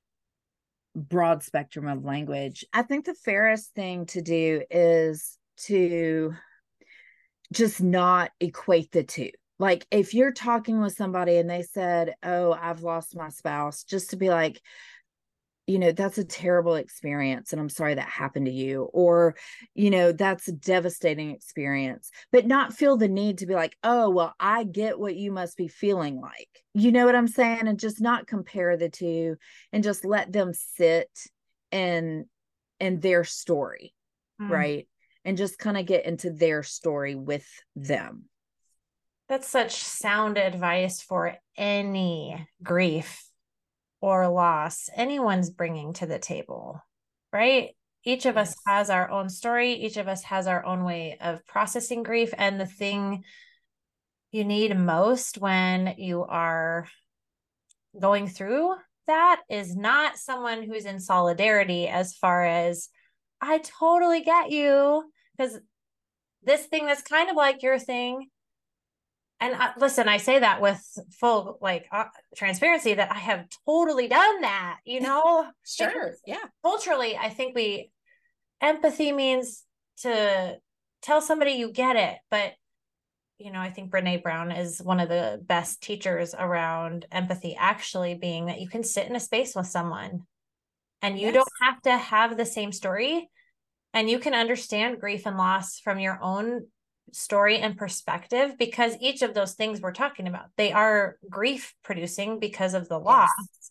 [0.94, 2.64] broad spectrum of language.
[2.72, 6.34] I think the fairest thing to do is to
[7.52, 9.30] just not equate the two.
[9.58, 14.10] Like if you're talking with somebody and they said, "Oh, I've lost my spouse," just
[14.10, 14.60] to be like,
[15.66, 19.36] you know, that's a terrible experience and I'm sorry that happened to you or,
[19.74, 24.08] you know, that's a devastating experience, but not feel the need to be like, "Oh,
[24.10, 27.66] well, I get what you must be feeling like." You know what I'm saying?
[27.66, 29.36] And just not compare the two
[29.72, 31.10] and just let them sit
[31.72, 32.26] in
[32.80, 33.92] in their story,
[34.40, 34.48] mm.
[34.48, 34.88] right?
[35.28, 38.24] And just kind of get into their story with them.
[39.28, 43.26] That's such sound advice for any grief
[44.00, 46.82] or loss anyone's bringing to the table,
[47.30, 47.76] right?
[48.04, 51.46] Each of us has our own story, each of us has our own way of
[51.46, 52.32] processing grief.
[52.38, 53.22] And the thing
[54.32, 56.88] you need most when you are
[58.00, 58.76] going through
[59.08, 62.88] that is not someone who's in solidarity as far as
[63.42, 65.04] I totally get you
[65.38, 65.58] because
[66.42, 68.28] this thing that's kind of like your thing
[69.40, 70.82] and uh, listen i say that with
[71.20, 72.04] full like uh,
[72.36, 77.90] transparency that i have totally done that you know sure yeah culturally i think we
[78.60, 79.64] empathy means
[79.98, 80.56] to
[81.02, 82.52] tell somebody you get it but
[83.38, 88.14] you know i think brene brown is one of the best teachers around empathy actually
[88.14, 90.22] being that you can sit in a space with someone
[91.02, 91.34] and you yes.
[91.34, 93.28] don't have to have the same story
[93.98, 96.64] and you can understand grief and loss from your own
[97.10, 102.38] story and perspective because each of those things we're talking about they are grief producing
[102.38, 103.70] because of the loss yes.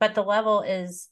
[0.00, 1.08] but the level is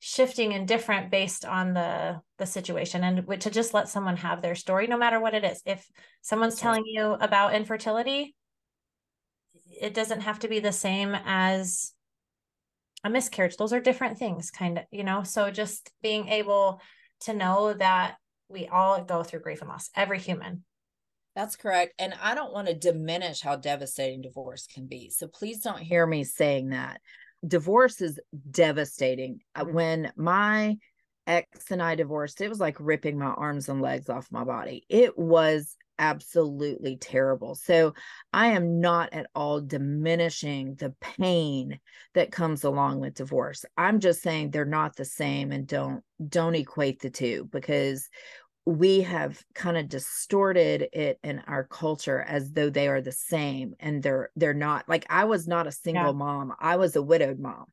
[0.00, 4.56] shifting and different based on the the situation and to just let someone have their
[4.56, 5.62] story no matter what it is.
[5.64, 5.88] If
[6.20, 8.34] someone's telling you about infertility
[9.80, 11.92] it doesn't have to be the same as
[13.04, 13.56] a miscarriage.
[13.56, 15.22] Those are different things kind of you know?
[15.22, 16.82] So just being able
[17.24, 18.16] to know that
[18.48, 20.64] we all go through grief and loss, every human.
[21.34, 21.94] That's correct.
[21.98, 25.10] And I don't want to diminish how devastating divorce can be.
[25.10, 27.00] So please don't hear me saying that.
[27.46, 29.40] Divorce is devastating.
[29.54, 29.74] Uh, mm-hmm.
[29.74, 30.76] When my
[31.26, 34.84] ex and I divorced, it was like ripping my arms and legs off my body.
[34.88, 37.54] It was absolutely terrible.
[37.54, 37.94] So
[38.32, 41.78] I am not at all diminishing the pain
[42.14, 43.64] that comes along with divorce.
[43.76, 48.08] I'm just saying they're not the same and don't don't equate the two because
[48.66, 53.74] we have kind of distorted it in our culture as though they are the same
[53.78, 56.12] and they're they're not like I was not a single yeah.
[56.12, 56.52] mom.
[56.58, 57.66] I was a widowed mom.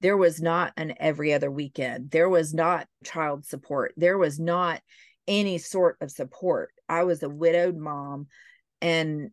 [0.00, 2.10] There was not an every other weekend.
[2.10, 3.92] There was not child support.
[3.96, 4.80] There was not
[5.28, 6.72] any sort of support.
[6.88, 8.26] I was a widowed mom
[8.80, 9.30] and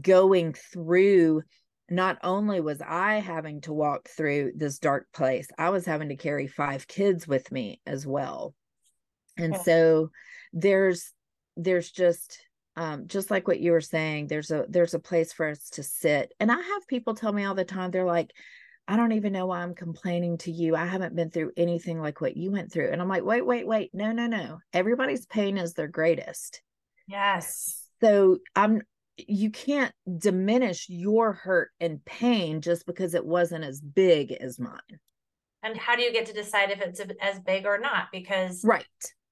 [0.00, 1.42] going through
[1.90, 6.16] not only was I having to walk through this dark place, I was having to
[6.16, 8.54] carry five kids with me as well.
[9.36, 9.62] And yeah.
[9.62, 10.10] so
[10.52, 11.12] there's
[11.56, 12.38] there's just
[12.76, 15.82] um just like what you were saying, there's a there's a place for us to
[15.82, 16.32] sit.
[16.40, 18.30] And I have people tell me all the time, they're like,
[18.88, 20.74] I don't even know why I'm complaining to you.
[20.74, 22.90] I haven't been through anything like what you went through.
[22.90, 23.90] And I'm like, wait, wait, wait.
[23.92, 24.58] No, no, no.
[24.72, 26.62] Everybody's pain is their greatest.
[27.06, 27.86] Yes.
[28.00, 28.82] So I'm
[29.16, 34.78] you can't diminish your hurt and pain just because it wasn't as big as mine.
[35.62, 38.08] And how do you get to decide if it's as big or not?
[38.10, 38.84] Because right.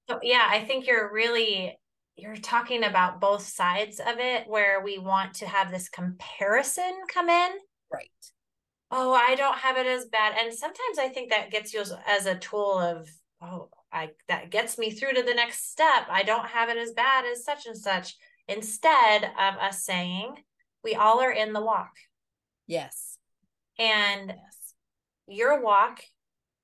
[0.09, 1.77] So yeah, I think you're really
[2.15, 7.27] you're talking about both sides of it where we want to have this comparison come
[7.29, 7.51] in.
[7.91, 8.09] Right
[8.91, 10.35] oh, I don't have it as bad.
[10.41, 13.09] And sometimes I think that gets you as, as a tool of,
[13.41, 16.07] oh, I that gets me through to the next step.
[16.09, 18.15] I don't have it as bad as such and such.
[18.47, 20.35] Instead of us saying,
[20.83, 21.91] we all are in the walk.
[22.67, 23.17] Yes.
[23.79, 24.73] And Yes.
[25.27, 26.01] your walk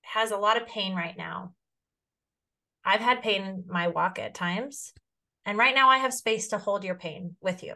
[0.01, 1.53] has a lot of pain right now.
[2.85, 4.93] I've had pain in my walk at times.
[5.45, 7.75] And right now I have space to hold your pain with you.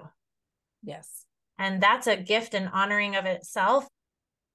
[0.84, 1.26] Yes.
[1.58, 3.88] And that's a gift and honoring of itself.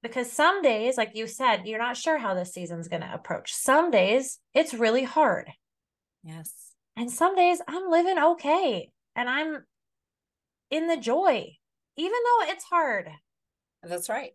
[0.09, 3.55] Because some days, like you said, you're not sure how this season's going to approach.
[3.55, 5.51] Some days it's really hard.
[6.23, 6.73] Yes.
[6.97, 9.65] And some days I'm living okay and I'm
[10.71, 11.57] in the joy,
[11.97, 13.11] even though it's hard.
[13.83, 14.33] That's right.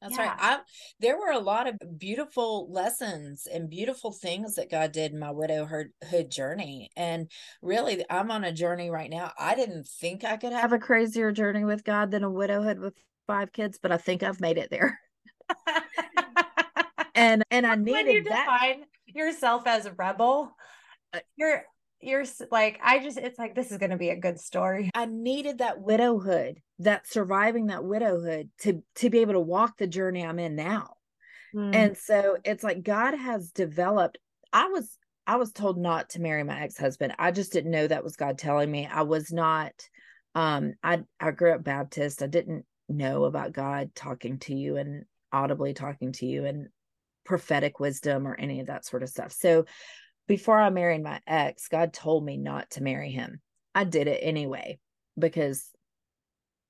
[0.00, 0.28] That's Yeah.
[0.28, 0.36] right.
[0.40, 0.60] I
[1.00, 5.32] there were a lot of beautiful lessons and beautiful things that God did in my
[5.32, 5.90] widowhood
[6.30, 6.90] journey.
[6.96, 7.30] And
[7.62, 9.32] really I'm on a journey right now.
[9.36, 12.78] I didn't think I could have have a crazier journey with God than a widowhood
[12.78, 12.94] with
[13.28, 14.98] five kids, but I think I've made it there.
[17.18, 18.44] And and I when you needed that.
[18.44, 20.54] define yourself as a rebel,
[21.12, 21.64] Uh, you're
[22.00, 24.88] you're like I just it's like this is going to be a good story.
[24.94, 29.88] I needed that widowhood, that surviving that widowhood to to be able to walk the
[29.88, 30.94] journey I'm in now.
[31.52, 31.74] Mm.
[31.74, 34.18] And so it's like God has developed.
[34.52, 37.14] I was I was told not to marry my ex-husband.
[37.18, 38.86] I just didn't know that was God telling me.
[38.86, 39.72] I was not
[40.36, 42.22] um I I grew up Baptist.
[42.22, 46.68] I didn't know about God talking to you and audibly talking to you and
[47.24, 49.32] prophetic wisdom or any of that sort of stuff.
[49.32, 49.66] So
[50.26, 53.40] before I married my ex, God told me not to marry him.
[53.74, 54.78] I did it anyway
[55.18, 55.68] because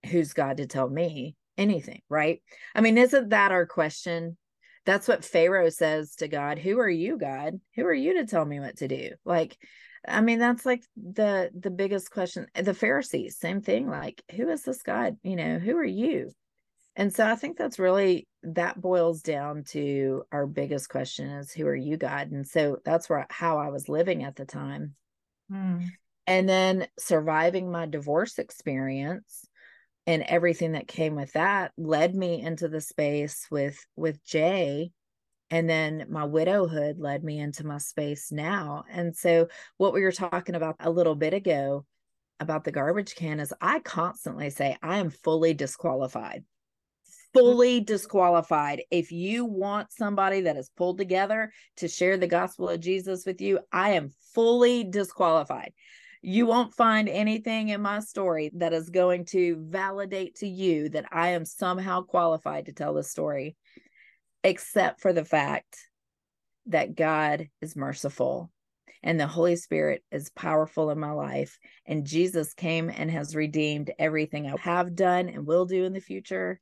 [0.06, 2.42] who's God to tell me anything, right?
[2.74, 4.36] I mean, isn't that our question?
[4.86, 6.58] That's what Pharaoh says to God.
[6.58, 7.60] Who are you, God?
[7.76, 9.10] Who are you to tell me what to do?
[9.24, 9.56] Like,
[10.08, 12.46] I mean, that's like the the biggest question.
[12.54, 13.88] The Pharisees, same thing.
[13.88, 15.16] Like, who is this God?
[15.22, 16.30] You know, who are you?
[16.96, 21.66] And so I think that's really that boils down to our biggest question is who
[21.66, 22.30] are you, God?
[22.30, 24.94] And so that's where how I was living at the time
[25.50, 25.88] Mm.
[26.26, 29.46] and then surviving my divorce experience
[30.06, 34.92] and everything that came with that led me into the space with with Jay
[35.50, 38.84] and then my widowhood led me into my space now.
[38.90, 41.86] And so what we were talking about a little bit ago
[42.40, 46.44] about the garbage can is I constantly say I am fully disqualified.
[46.44, 47.38] Mm-hmm.
[47.38, 48.82] Fully disqualified.
[48.90, 53.40] If you want somebody that is pulled together to share the gospel of Jesus with
[53.40, 55.72] you I am fully disqualified.
[56.20, 61.06] You won't find anything in my story that is going to validate to you that
[61.12, 63.56] I am somehow qualified to tell the story,
[64.48, 65.76] except for the fact
[66.66, 68.50] that God is merciful
[69.02, 71.58] and the Holy Spirit is powerful in my life.
[71.86, 76.00] And Jesus came and has redeemed everything I have done and will do in the
[76.00, 76.60] future.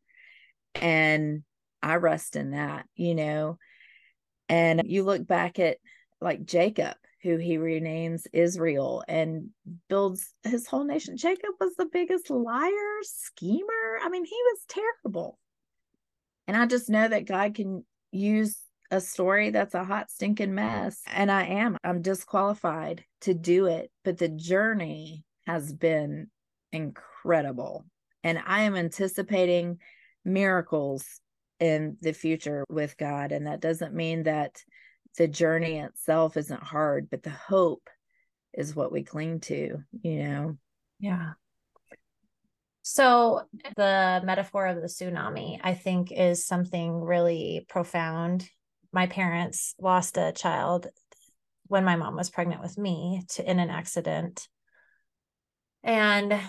[0.75, 1.45] And
[1.83, 3.59] I rest in that, you know.
[4.49, 5.79] And you look back at
[6.21, 9.51] like Jacob, who he renames Israel and
[9.89, 11.17] builds his whole nation.
[11.17, 13.99] Jacob was the biggest liar, schemer.
[14.03, 15.39] I mean, he was terrible.
[16.47, 18.59] And I just know that God can use
[18.91, 21.01] a story that's a hot, stinking mess.
[21.13, 23.91] And I am, I'm disqualified to do it.
[24.05, 26.29] But the journey has been
[26.73, 27.85] incredible.
[28.23, 29.79] And I am anticipating
[30.25, 31.05] miracles
[31.59, 33.33] in the future with God.
[33.33, 34.63] And that doesn't mean that
[35.17, 37.89] the journey itself isn't hard, but the hope
[38.53, 40.59] is what we cling to, you know.
[41.01, 41.33] Yeah.
[42.89, 43.43] So
[43.75, 48.49] the metaphor of the tsunami, I think, is something really profound.
[48.93, 50.87] My parents lost a child
[51.67, 54.47] when my mom was pregnant with me to in an accident.
[55.83, 56.41] And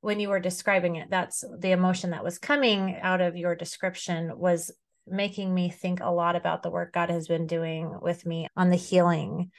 [0.00, 4.36] when you were describing it, that's the emotion that was coming out of your description
[4.36, 4.72] was
[5.06, 8.70] making me think a lot about the work God has been doing with me on
[8.70, 9.52] the healing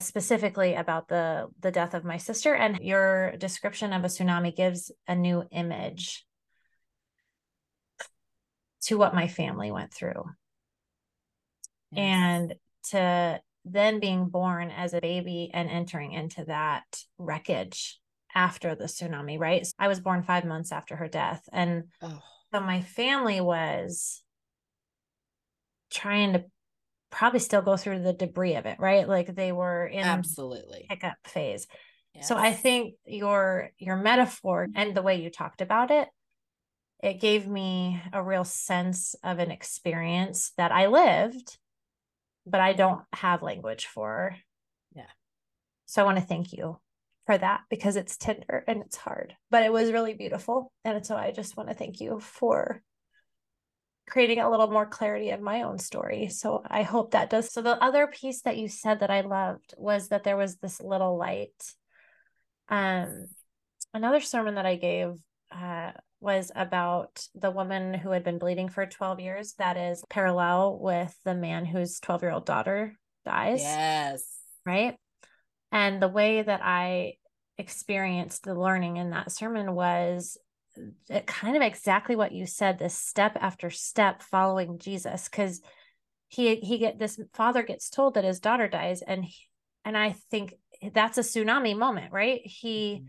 [0.00, 4.90] specifically about the the death of my sister and your description of a tsunami gives
[5.06, 6.26] a new image
[8.82, 10.24] to what my family went through.
[11.92, 12.00] Yes.
[12.02, 12.54] and
[12.90, 16.84] to then being born as a baby and entering into that
[17.18, 17.98] wreckage
[18.34, 19.66] after the tsunami right?
[19.78, 21.42] I was born 5 months after her death.
[21.52, 22.22] And oh,
[22.54, 24.22] so my family was
[25.90, 26.44] trying to
[27.10, 29.08] probably still go through the debris of it right?
[29.08, 30.86] Like they were in absolutely.
[30.88, 31.66] pickup phase.
[32.22, 36.08] So i think your your metaphor and the way you talked about it
[37.02, 41.56] it gave me a real sense of an experience that i lived
[42.46, 44.36] but i don't have language for.
[44.94, 45.06] Yeah.
[45.86, 46.78] so i want to thank you
[47.26, 50.72] for that because it's tender and it's hard but it was really beautiful.
[50.84, 52.82] And so i just want to thank you for
[54.10, 57.62] creating a little more clarity of my own story so i hope that does so
[57.62, 61.16] the other piece that you said that i loved was that there was this little
[61.16, 61.74] light
[62.68, 63.26] um
[63.94, 65.14] another sermon that i gave
[65.52, 69.54] uh was about the woman who had been bleeding for 12 years.
[69.54, 72.94] That is parallel with the man whose 12 year old daughter
[73.24, 73.60] dies.
[73.60, 74.24] Yes.
[74.66, 74.96] Right.
[75.72, 77.14] And the way that I
[77.56, 80.36] experienced the learning in that sermon was
[81.26, 85.60] kind of exactly what you said this step after step following jesus because
[86.28, 89.34] he he get this father gets told that his daughter dies and he,
[89.84, 90.54] and i think
[90.94, 93.06] that's a tsunami moment right he mm-hmm.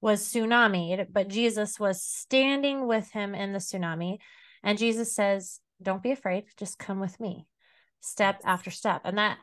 [0.00, 4.18] was tsunami but jesus was standing with him in the tsunami
[4.62, 7.46] and jesus says don't be afraid just come with me
[8.00, 9.38] step after step and that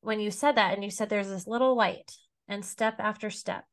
[0.00, 2.12] when you said that and you said there's this little light
[2.48, 3.64] and step after step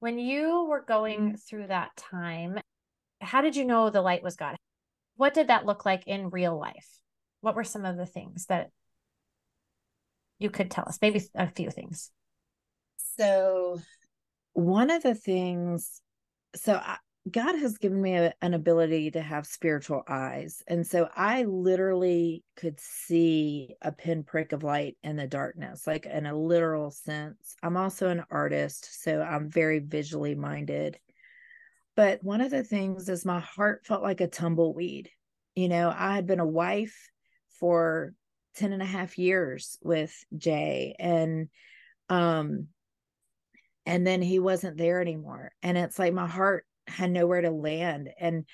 [0.00, 1.34] when you were going mm-hmm.
[1.36, 2.58] through that time,
[3.20, 4.56] how did you know the light was God?
[5.16, 6.88] What did that look like in real life?
[7.40, 8.70] What were some of the things that
[10.38, 10.98] you could tell us?
[11.00, 12.10] Maybe a few things.
[13.18, 13.80] So,
[14.52, 16.02] one of the things,
[16.54, 20.62] so I, God has given me a, an ability to have spiritual eyes.
[20.68, 26.26] And so I literally could see a pinprick of light in the darkness, like in
[26.26, 27.56] a literal sense.
[27.62, 30.98] I'm also an artist, so I'm very visually minded.
[31.96, 35.10] But one of the things is my heart felt like a tumbleweed.
[35.56, 37.10] You know, I had been a wife
[37.58, 38.12] for
[38.56, 41.48] 10 and a half years with Jay and
[42.08, 42.68] um
[43.84, 48.10] and then he wasn't there anymore and it's like my heart had nowhere to land.
[48.18, 48.44] And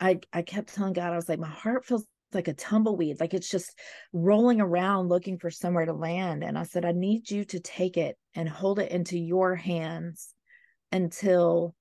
[0.00, 3.34] I I kept telling God, I was like, my heart feels like a tumbleweed, like
[3.34, 3.78] it's just
[4.12, 6.44] rolling around looking for somewhere to land.
[6.44, 10.34] And I said, I need you to take it and hold it into your hands
[10.92, 11.74] until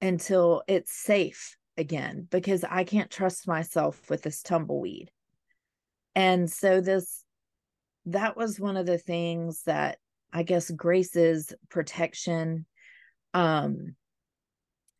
[0.00, 5.10] until it's safe again because I can't trust myself with this tumbleweed.
[6.14, 7.24] And so this
[8.06, 9.98] that was one of the things that
[10.32, 12.66] I guess Grace's protection
[13.34, 13.94] um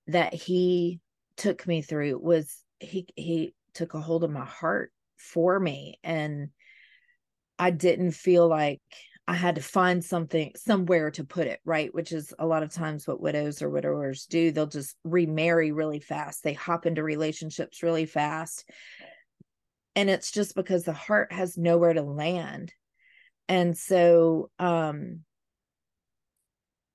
[0.07, 1.01] that he
[1.37, 6.51] took me through was he he took a hold of my heart for me and
[7.59, 8.81] I didn't feel like
[9.29, 11.95] I had to find something somewhere to put it, right?
[11.95, 14.51] Which is a lot of times what widows or widowers do.
[14.51, 16.43] They'll just remarry really fast.
[16.43, 18.69] They hop into relationships really fast.
[19.95, 22.73] And it's just because the heart has nowhere to land.
[23.49, 25.21] And so um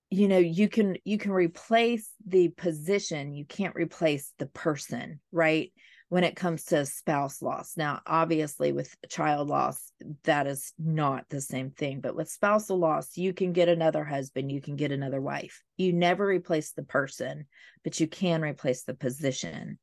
[0.09, 5.71] you know you can you can replace the position you can't replace the person right
[6.09, 7.73] when it comes to spouse loss.
[7.75, 9.91] Now obviously with child loss
[10.23, 14.51] that is not the same thing but with spousal loss you can get another husband
[14.51, 15.61] you can get another wife.
[15.75, 17.45] You never replace the person
[17.83, 19.77] but you can replace the position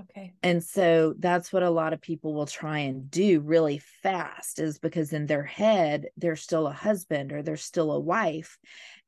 [0.00, 0.34] Okay.
[0.42, 4.78] And so that's what a lot of people will try and do really fast is
[4.78, 8.58] because in their head, they're still a husband or they're still a wife.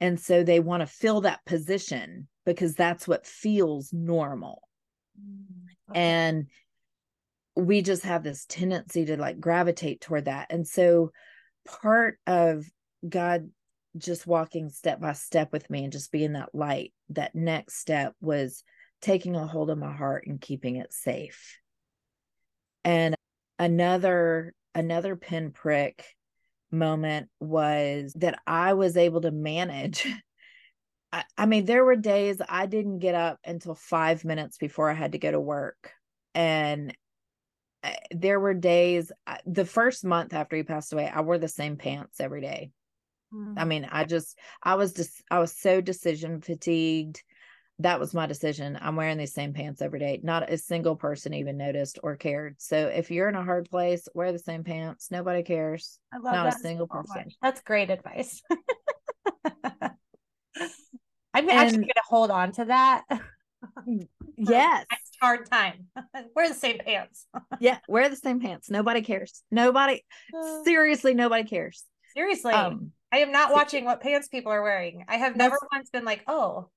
[0.00, 4.62] And so they want to fill that position because that's what feels normal.
[5.18, 6.00] Mm, okay.
[6.00, 6.46] And
[7.54, 10.48] we just have this tendency to like gravitate toward that.
[10.50, 11.12] And so
[11.66, 12.66] part of
[13.08, 13.50] God
[13.96, 18.14] just walking step by step with me and just being that light, that next step
[18.20, 18.64] was
[19.02, 21.58] taking a hold of my heart and keeping it safe.
[22.84, 23.14] And
[23.58, 26.06] another another pinprick
[26.70, 30.06] moment was that I was able to manage.
[31.12, 34.94] I, I mean, there were days I didn't get up until five minutes before I
[34.94, 35.92] had to go to work.
[36.34, 36.96] And
[37.82, 39.12] eh, there were days,
[39.44, 42.70] the first month after he passed away, I wore the same pants every day.
[43.32, 43.54] Mm.
[43.58, 47.22] I mean, I just, I was just, I was so decision fatigued
[47.82, 48.78] that was my decision.
[48.80, 50.20] I'm wearing these same pants every day.
[50.22, 52.56] Not a single person even noticed or cared.
[52.58, 55.10] So if you're in a hard place, wear the same pants.
[55.10, 55.98] Nobody cares.
[56.12, 57.22] I love Not a single so person.
[57.24, 57.34] Much.
[57.42, 58.42] That's great advice.
[61.34, 63.04] I'm and, actually going to hold on to that.
[64.36, 64.86] yes.
[65.20, 65.86] hard time.
[66.36, 67.26] wear the same pants.
[67.60, 68.70] yeah, wear the same pants.
[68.70, 69.42] Nobody cares.
[69.50, 70.04] Nobody,
[70.36, 71.84] uh, seriously, nobody cares.
[72.14, 72.52] Seriously.
[72.52, 75.04] Um, I am not watching what pants people are wearing.
[75.08, 76.68] I have never once been like, oh,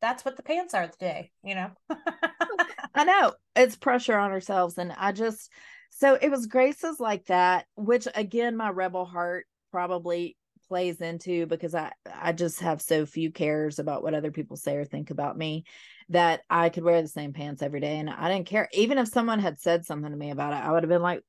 [0.00, 1.70] that's what the pants are today, you know?
[2.94, 4.78] I know it's pressure on ourselves.
[4.78, 5.50] And I just,
[5.90, 10.36] so it was graces like that, which again, my rebel heart probably
[10.68, 14.76] plays into because I, I just have so few cares about what other people say
[14.76, 15.64] or think about me
[16.08, 17.98] that I could wear the same pants every day.
[17.98, 18.68] And I didn't care.
[18.72, 21.22] Even if someone had said something to me about it, I would have been like,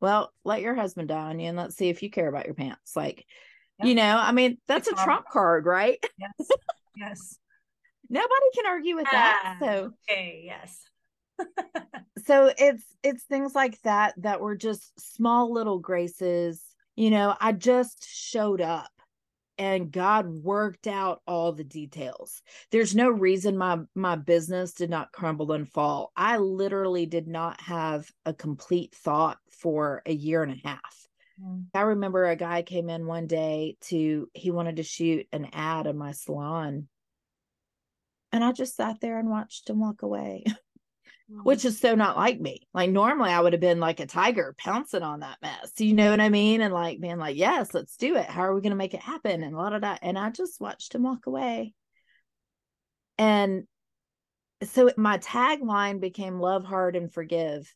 [0.00, 2.54] well, let your husband die on you and let's see if you care about your
[2.54, 2.96] pants.
[2.96, 3.24] Like,
[3.78, 3.86] yeah.
[3.86, 5.98] you know, I mean, that's it's a trump card, right?
[6.18, 6.48] Yes.
[6.96, 7.39] Yes
[8.10, 10.82] nobody can argue with that ah, so okay yes
[12.26, 16.62] so it's it's things like that that were just small little graces
[16.96, 18.90] you know i just showed up
[19.60, 22.40] and God worked out all the details.
[22.72, 26.12] There's no reason my my business did not crumble and fall.
[26.16, 31.08] I literally did not have a complete thought for a year and a half.
[31.38, 31.66] Mm.
[31.74, 35.86] I remember a guy came in one day to he wanted to shoot an ad
[35.86, 36.88] in my salon.
[38.32, 40.44] And I just sat there and watched him walk away.
[41.42, 42.66] which is so not like me.
[42.74, 45.72] Like normally I would have been like a tiger pouncing on that mess.
[45.78, 46.60] You know what I mean?
[46.60, 48.26] And like being like, yes, let's do it.
[48.26, 49.42] How are we going to make it happen?
[49.42, 50.00] And a lot of that.
[50.02, 51.72] And I just watched him walk away.
[53.16, 53.64] And
[54.64, 57.72] so my tagline became love hard and forgive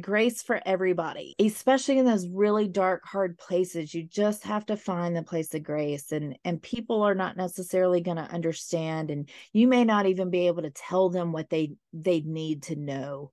[0.00, 3.94] grace for everybody, especially in those really dark, hard places.
[3.94, 8.00] You just have to find the place of grace, and and people are not necessarily
[8.00, 11.74] going to understand, and you may not even be able to tell them what they
[11.92, 13.32] they need to know,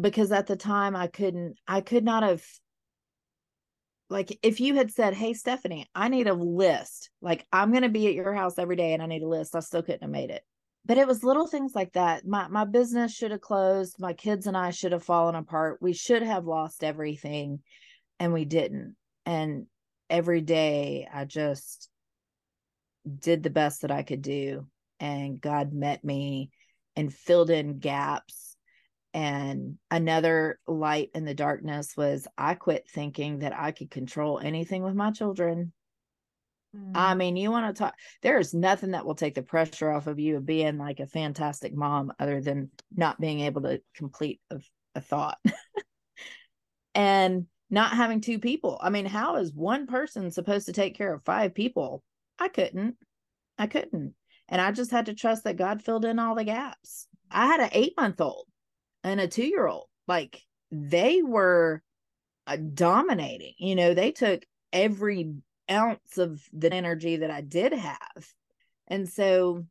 [0.00, 2.44] because at the time I couldn't, I could not have.
[4.08, 7.10] Like if you had said, "Hey Stephanie, I need a list.
[7.22, 9.54] Like I'm going to be at your house every day, and I need a list,"
[9.54, 10.44] I still couldn't have made it
[10.84, 12.26] but it was little things like that.
[12.26, 13.96] My my business should have closed.
[13.98, 15.78] My kids and I should have fallen apart.
[15.80, 17.60] We should have lost everything
[18.18, 18.96] and we didn't.
[19.26, 19.66] And
[20.08, 21.88] every day I just
[23.18, 24.66] did the best that I could do
[24.98, 26.50] and God met me
[26.96, 28.56] and filled in gaps.
[29.12, 34.82] And another light in the darkness was I quit thinking that I could control anything
[34.82, 35.72] with my children.
[36.76, 36.92] Mm.
[36.94, 40.18] I mean, you want to talk, there's nothing that will take the pressure off of
[40.18, 44.60] you of being like a fantastic mom other than not being able to complete a,
[44.94, 45.38] a thought
[46.94, 48.78] and not having two people.
[48.80, 52.02] I mean, how is one person supposed to take care of five people?
[52.38, 52.96] I couldn't.
[53.58, 54.14] I couldn't.
[54.48, 57.06] And I just had to trust that God filled in all the gaps.
[57.30, 58.46] I had an eight month old
[59.04, 59.86] and a two year old.
[60.08, 60.42] Like
[60.72, 61.82] they were
[62.46, 64.42] uh, dominating, you know, they took
[64.72, 65.34] every
[65.70, 68.26] ounce of the energy that I did have.
[68.88, 69.64] And so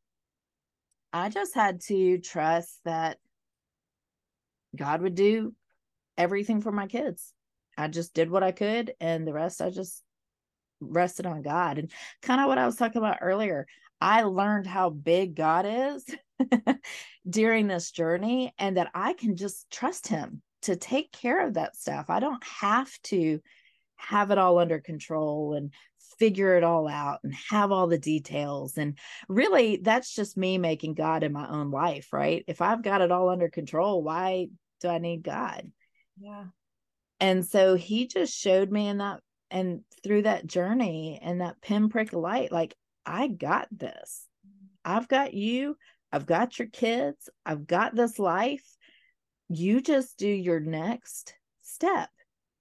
[1.11, 3.17] I just had to trust that
[4.75, 5.53] God would do
[6.17, 7.33] everything for my kids.
[7.77, 10.03] I just did what I could, and the rest I just
[10.81, 11.77] rested on God.
[11.77, 11.91] And
[12.21, 13.67] kind of what I was talking about earlier,
[14.01, 16.05] I learned how big God is
[17.29, 21.75] during this journey and that I can just trust Him to take care of that
[21.75, 22.05] stuff.
[22.09, 23.39] I don't have to
[23.95, 25.73] have it all under control and
[26.17, 28.77] figure it all out and have all the details.
[28.77, 28.97] And
[29.27, 32.43] really, that's just me making God in my own life, right?
[32.47, 34.47] If I've got it all under control, why
[34.81, 35.71] do I need God?
[36.19, 36.45] Yeah.
[37.19, 42.13] And so he just showed me in that and through that journey and that pinprick
[42.13, 44.25] of light, like, I got this.
[44.85, 45.75] I've got you.
[46.11, 47.29] I've got your kids.
[47.45, 48.65] I've got this life.
[49.49, 52.09] You just do your next step.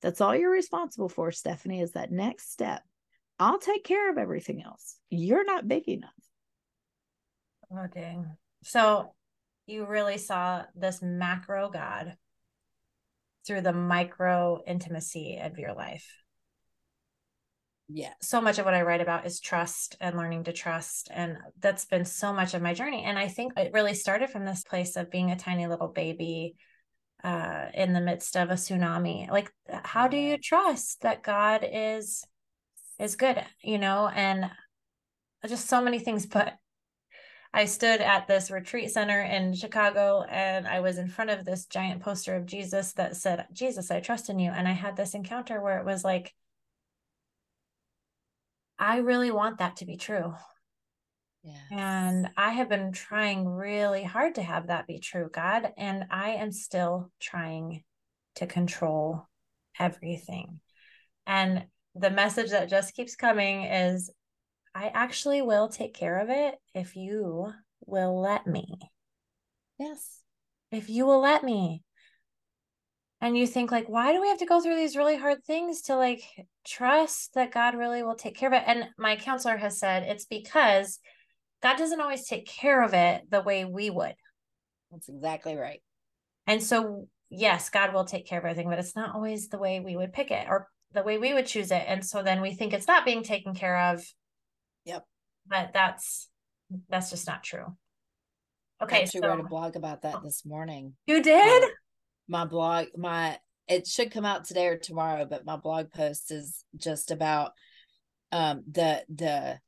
[0.00, 2.82] That's all you're responsible for, Stephanie, is that next step.
[3.38, 4.96] I'll take care of everything else.
[5.10, 6.10] You're not big enough.
[7.70, 8.36] Oh, dang.
[8.64, 9.14] So
[9.66, 12.16] you really saw this macro God
[13.46, 16.06] through the micro intimacy of your life.
[17.88, 18.12] Yeah.
[18.20, 21.08] So much of what I write about is trust and learning to trust.
[21.10, 23.04] And that's been so much of my journey.
[23.04, 26.56] And I think it really started from this place of being a tiny little baby
[27.24, 29.30] uh, in the midst of a tsunami.
[29.30, 32.24] Like, how do you trust that God is
[32.98, 34.50] is good, you know, and
[35.46, 36.26] just so many things.
[36.26, 36.54] But
[37.52, 41.66] I stood at this retreat center in Chicago and I was in front of this
[41.66, 44.50] giant poster of Jesus that said, Jesus, I trust in you.
[44.50, 46.34] And I had this encounter where it was like,
[48.78, 50.34] I really want that to be true.
[51.42, 51.56] Yes.
[51.70, 55.72] And I have been trying really hard to have that be true, God.
[55.78, 57.82] And I am still trying
[58.36, 59.26] to control
[59.78, 60.60] everything.
[61.26, 61.64] And
[61.98, 64.10] the message that just keeps coming is
[64.74, 67.52] I actually will take care of it if you
[67.86, 68.78] will let me.
[69.78, 70.22] Yes.
[70.70, 71.82] If you will let me.
[73.20, 75.82] And you think like why do we have to go through these really hard things
[75.82, 76.22] to like
[76.64, 78.62] trust that God really will take care of it?
[78.66, 81.00] And my counselor has said it's because
[81.62, 84.14] God doesn't always take care of it the way we would.
[84.92, 85.82] That's exactly right.
[86.46, 89.80] And so yes, God will take care of everything, but it's not always the way
[89.80, 91.84] we would pick it or the way we would choose it.
[91.86, 94.04] And so then we think it's not being taken care of.
[94.84, 95.04] Yep.
[95.46, 96.28] But that's
[96.88, 97.76] that's just not true.
[98.82, 100.94] Okay I actually so, wrote a blog about that this morning.
[101.06, 101.64] You did?
[101.64, 101.66] uh,
[102.28, 106.62] my blog my it should come out today or tomorrow but my blog post is
[106.76, 107.52] just about
[108.32, 109.58] um the the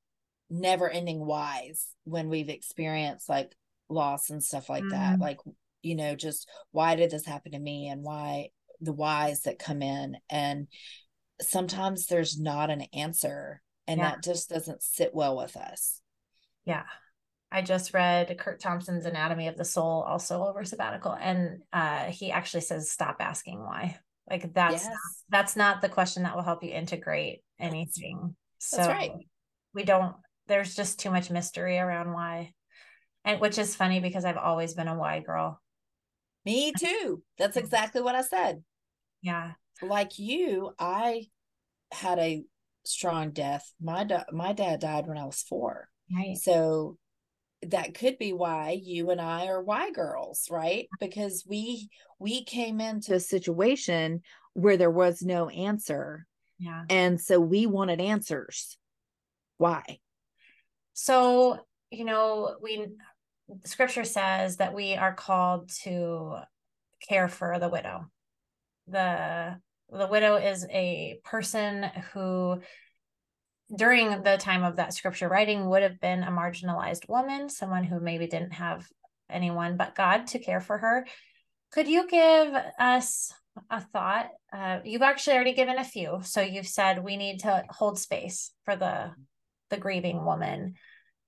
[0.50, 3.56] never ending whys when we've experienced like
[3.88, 4.90] loss and stuff like mm.
[4.90, 5.38] that like
[5.80, 8.50] you know just why did this happen to me and why
[8.80, 10.16] the whys that come in.
[10.28, 10.68] And
[11.40, 14.10] sometimes there's not an answer And Yeah.
[14.10, 16.00] that just doesn't sit well with us.
[16.64, 16.84] Yeah.
[17.50, 22.30] I just read Curt Thompson's Anatomy of the Soul also over sabbatical and uh he
[22.30, 23.98] actually says stop asking why.
[24.28, 24.96] Like that's Yes.
[25.28, 28.36] that's not the question that will help you integrate anything.
[28.58, 29.12] So that's right.
[29.74, 30.14] we don't
[30.46, 32.52] there's just too much mystery around why.
[33.24, 35.60] And which is funny because I've always been a why girl.
[36.44, 37.22] Me too.
[37.38, 38.62] That's exactly what I said.
[39.22, 39.52] Yeah.
[39.82, 41.26] Like you, I
[41.92, 42.44] had a
[42.84, 43.70] strong death.
[43.80, 45.88] My da- my dad died when I was 4.
[46.14, 46.36] Right.
[46.36, 46.96] So
[47.62, 50.88] that could be why you and I are why girls, right?
[50.98, 54.22] Because we we came into a situation
[54.54, 56.26] where there was no answer
[56.58, 56.84] Yeah.
[56.88, 58.76] and so we wanted answers.
[59.58, 59.98] Why?
[60.94, 61.58] So,
[61.90, 62.86] you know, we
[63.64, 66.38] scripture says that we are called to
[67.08, 68.06] care for the widow.
[68.86, 69.60] The
[69.92, 72.60] the widow is a person who
[73.74, 78.00] during the time of that scripture writing would have been a marginalized woman, someone who
[78.00, 78.86] maybe didn't have
[79.28, 81.06] anyone but God to care for her.
[81.72, 83.32] Could you give us
[83.70, 84.28] a thought?
[84.52, 86.20] Uh, you've actually already given a few.
[86.22, 89.12] So you've said we need to hold space for the
[89.70, 90.74] the grieving woman.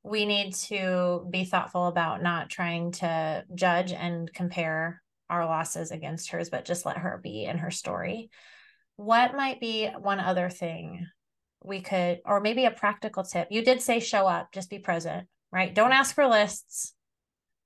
[0.02, 5.01] We need to be thoughtful about not trying to judge and compare
[5.32, 8.30] our losses against hers, but just let her be in her story.
[8.96, 11.06] What might be one other thing
[11.64, 13.48] we could, or maybe a practical tip?
[13.50, 15.74] You did say show up, just be present, right?
[15.74, 16.94] Don't ask for lists.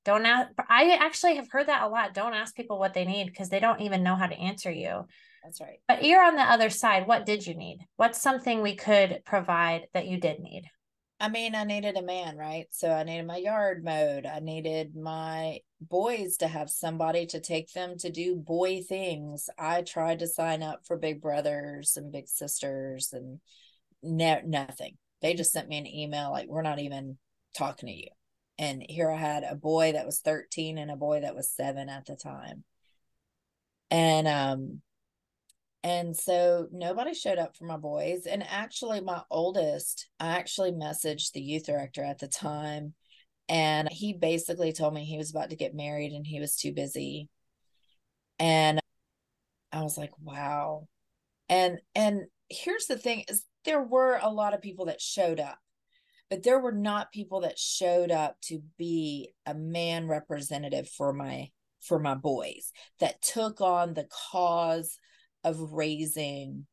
[0.05, 0.51] Don't ask.
[0.69, 2.15] I actually have heard that a lot.
[2.15, 5.07] Don't ask people what they need because they don't even know how to answer you.
[5.43, 5.81] That's right.
[5.89, 7.09] But you're on the other side.
[7.09, 7.81] What did you need?
[7.97, 10.71] What's something we could provide that you did need?
[11.19, 12.67] I mean, I needed a man, right?
[12.73, 14.27] So I needed my yard mowed.
[14.27, 19.49] I needed my boys to have somebody to take them to do boy things.
[19.59, 23.41] I tried to sign up for big brothers and big sisters and
[24.03, 24.99] no, nothing.
[25.23, 27.17] They just sent me an email like, we're not even
[27.57, 28.09] talking to you.
[28.59, 31.89] And here I had a boy that was 13 and a boy that was seven
[31.89, 32.65] at the time.
[33.91, 34.83] And, um,
[35.87, 38.27] and so nobody showed up for my boys.
[38.27, 42.95] And actually, my oldest, I actually messaged the youth director at the time.
[43.49, 46.73] And he basically told me he was about to get married and he was too
[46.73, 47.29] busy.
[48.41, 48.81] And
[49.71, 50.89] I was like, wow.
[51.49, 55.59] And and here's the thing is there were a lot of people that showed up,
[56.29, 61.51] but there were not people that showed up to be a man representative for my
[61.81, 64.99] for my boys that took on the cause
[65.47, 66.67] of raising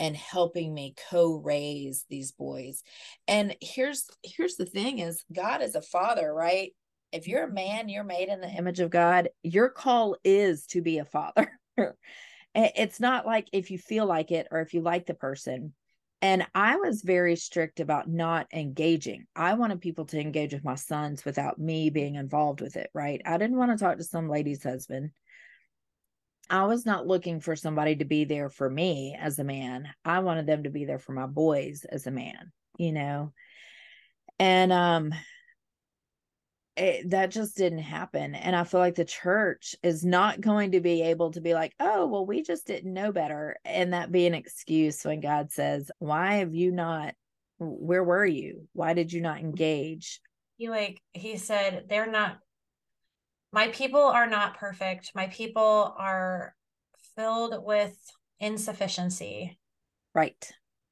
[0.00, 2.82] and helping me co-raise these boys.
[3.26, 6.72] And here's here's the thing is god is a father right?
[7.12, 10.82] If you're a man you're made in the image of god your call is to
[10.82, 11.50] be a father.
[12.54, 15.74] It's not like if you feel like it or if you like the person.
[16.22, 19.26] And i was very strict about not engaging.
[19.36, 23.20] I wanted people to engage with my sons without me being involved with it right?
[23.24, 25.10] I didn't want to talk to some lady's husband
[26.50, 29.88] I was not looking for somebody to be there for me as a man.
[30.04, 33.32] I wanted them to be there for my boys as a man, you know.
[34.38, 35.12] And um
[36.76, 40.80] it, that just didn't happen and I feel like the church is not going to
[40.80, 44.26] be able to be like, "Oh, well we just didn't know better." And that be
[44.26, 47.14] an excuse when God says, "Why have you not
[47.58, 48.68] where were you?
[48.72, 50.20] Why did you not engage?"
[50.56, 52.38] He like he said they're not
[53.52, 55.12] my people are not perfect.
[55.14, 56.54] My people are
[57.16, 57.96] filled with
[58.40, 59.58] insufficiency.
[60.14, 60.50] Right.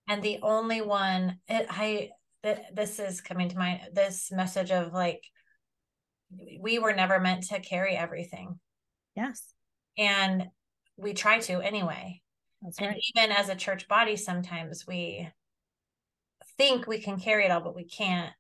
[0.09, 2.11] And the only one it, I
[2.43, 5.23] th- this is coming to mind this message of like
[6.61, 8.59] we were never meant to carry everything.
[9.15, 9.43] Yes.
[9.97, 10.47] And
[10.97, 12.23] we try to anyway.
[12.63, 13.03] That's And right.
[13.15, 15.29] even as a church body, sometimes we
[16.57, 18.33] think we can carry it all, but we can't.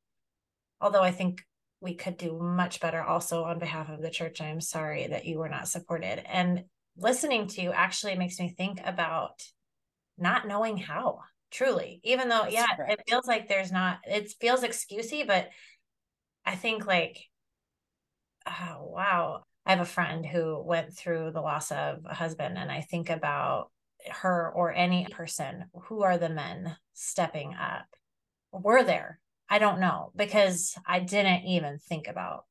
[0.81, 1.45] Although I think
[1.81, 4.41] we could do much better also on behalf of the church.
[4.41, 6.23] I'm sorry that you were not supported.
[6.27, 6.65] And
[6.97, 9.43] listening to you actually makes me think about
[10.19, 11.21] not knowing how,
[11.51, 15.49] truly, even though, That's yeah, it feels like there's not, it feels excusey, but
[16.45, 17.19] I think like,
[18.47, 19.43] oh, wow.
[19.67, 23.11] I have a friend who went through the loss of a husband, and I think
[23.11, 23.71] about
[24.09, 27.87] her or any person who are the men stepping up
[28.53, 29.19] were there
[29.49, 32.45] i don't know because i didn't even think about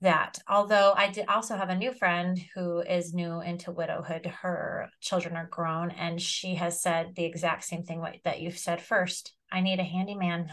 [0.00, 0.38] that.
[0.48, 4.26] Although i did also have a new friend who is new into widowhood.
[4.26, 8.80] Her children are grown and she has said the exact same thing that you've said
[8.80, 9.34] first.
[9.50, 10.50] I need a handyman.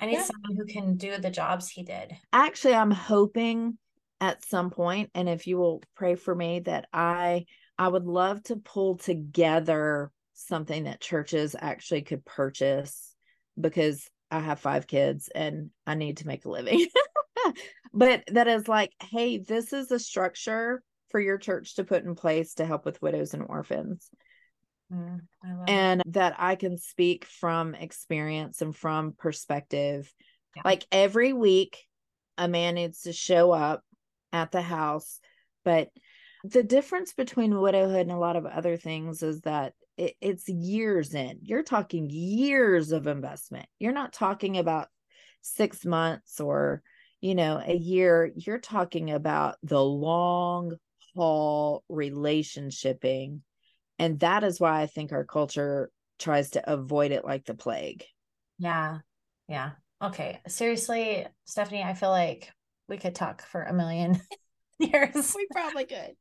[0.00, 0.24] I need Yeah.
[0.24, 2.12] someone who can do the jobs he did.
[2.32, 3.78] Actually i'm hoping
[4.20, 7.44] at some point and if you will pray for me that i
[7.78, 13.13] i would love to pull together something that churches actually could purchase
[13.60, 16.86] because I have five kids and I need to make a living.
[17.94, 22.14] but that is like, hey, this is a structure for your church to put in
[22.14, 24.10] place to help with widows and orphans.
[24.92, 25.20] Mm,
[25.68, 26.12] and that.
[26.12, 30.12] that I can speak from experience and from perspective.
[30.56, 30.62] Yeah.
[30.64, 31.84] Like every week,
[32.36, 33.82] a man needs to show up
[34.32, 35.20] at the house.
[35.64, 35.88] But
[36.44, 41.14] the difference between widowhood and a lot of other things is that it, it's years
[41.14, 41.38] in.
[41.42, 43.66] You're talking years of investment.
[43.78, 44.88] You're not talking about
[45.42, 46.82] six months or,
[47.20, 48.30] you know, a year.
[48.34, 50.76] You're talking about the long
[51.14, 53.40] haul relationshiping.
[53.98, 58.04] And that is why I think our culture tries to avoid it like the plague.
[58.58, 58.98] Yeah.
[59.48, 59.72] Yeah.
[60.02, 60.40] Okay.
[60.48, 62.50] Seriously, Stephanie, I feel like
[62.88, 64.20] we could talk for a million
[64.78, 65.34] years.
[65.34, 66.14] We probably could.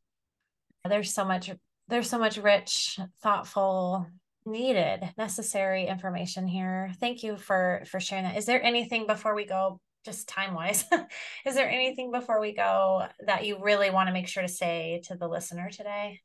[0.88, 1.50] There's so much
[1.88, 4.08] there's so much rich, thoughtful,
[4.46, 6.92] needed, necessary information here.
[7.00, 8.38] Thank you for for sharing that.
[8.38, 10.86] Is there anything before we go just time wise
[11.46, 15.02] is there anything before we go that you really want to make sure to say
[15.06, 16.20] to the listener today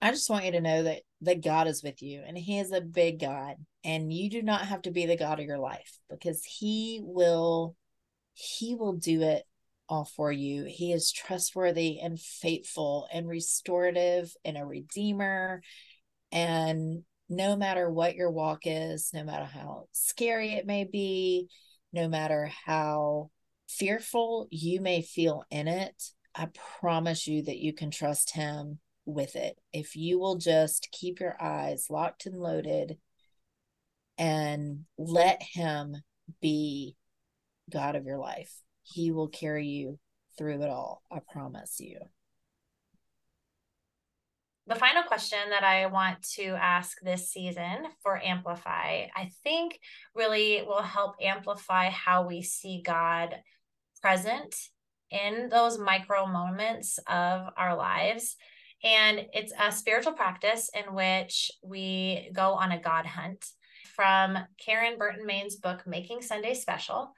[0.00, 2.72] i just want you to know that that god is with you and he is
[2.72, 5.98] a big god and you do not have to be the god of your life
[6.10, 7.74] because he will
[8.34, 9.44] he will do it
[9.88, 10.64] all for you.
[10.64, 15.62] He is trustworthy and faithful and restorative and a redeemer.
[16.30, 21.48] And no matter what your walk is, no matter how scary it may be,
[21.92, 23.30] no matter how
[23.68, 26.02] fearful you may feel in it,
[26.34, 26.48] I
[26.80, 29.58] promise you that you can trust Him with it.
[29.72, 32.98] If you will just keep your eyes locked and loaded
[34.16, 35.96] and let Him
[36.40, 36.96] be
[37.70, 38.61] God of your life.
[38.82, 39.98] He will carry you
[40.36, 41.02] through it all.
[41.10, 41.98] I promise you.
[44.66, 49.78] The final question that I want to ask this season for Amplify, I think
[50.14, 53.34] really will help amplify how we see God
[54.00, 54.54] present
[55.10, 58.36] in those micro moments of our lives.
[58.84, 63.44] And it's a spiritual practice in which we go on a God hunt
[63.94, 67.12] from Karen Burton Mains' book, Making Sunday Special.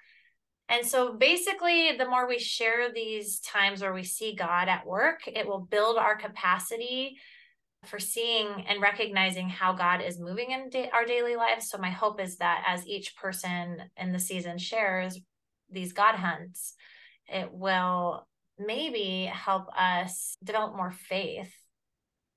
[0.68, 5.20] And so basically, the more we share these times where we see God at work,
[5.26, 7.18] it will build our capacity
[7.84, 11.68] for seeing and recognizing how God is moving in da- our daily lives.
[11.68, 15.20] So, my hope is that as each person in the season shares
[15.70, 16.74] these God hunts,
[17.28, 18.26] it will
[18.58, 21.52] maybe help us develop more faith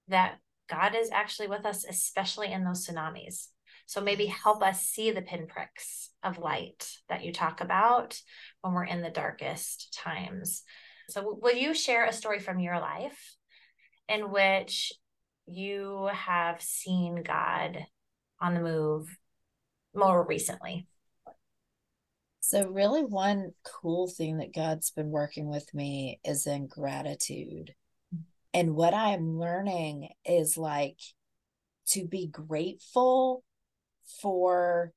[0.10, 3.48] that God is actually with us, especially in those tsunamis.
[3.88, 4.44] So maybe mm-hmm.
[4.44, 8.20] help us see the pinpricks of light that you talk about
[8.62, 10.64] when we're in the darkest times.
[11.10, 13.36] So, will you share a story from your life
[14.10, 14.92] in which
[15.48, 17.86] you have seen God
[18.42, 19.18] on the move
[19.96, 20.86] more recently?
[22.42, 27.74] So, really, one cool thing that God's been working with me is in gratitude.
[28.14, 28.24] Mm-hmm.
[28.54, 31.00] And what I'm learning is like
[31.92, 33.46] to be grateful
[34.22, 34.94] for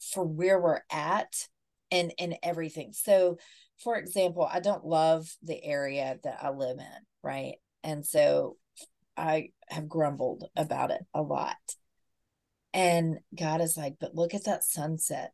[0.00, 1.48] for where we're at
[1.90, 2.92] and and everything.
[2.92, 3.38] So
[3.82, 7.56] for example i don't love the area that i live in right?
[7.82, 8.56] And so
[9.16, 11.56] i have grumbled about it a lot.
[12.72, 15.32] And god is like but look at that sunset.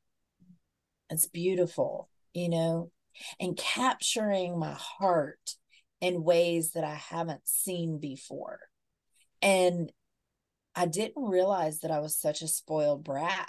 [1.10, 2.90] It's beautiful you know
[3.38, 5.56] and capturing my heart
[6.00, 8.60] in ways that i haven't seen before.
[9.40, 9.92] And
[10.74, 13.48] I didn't realize that I was such a spoiled brat.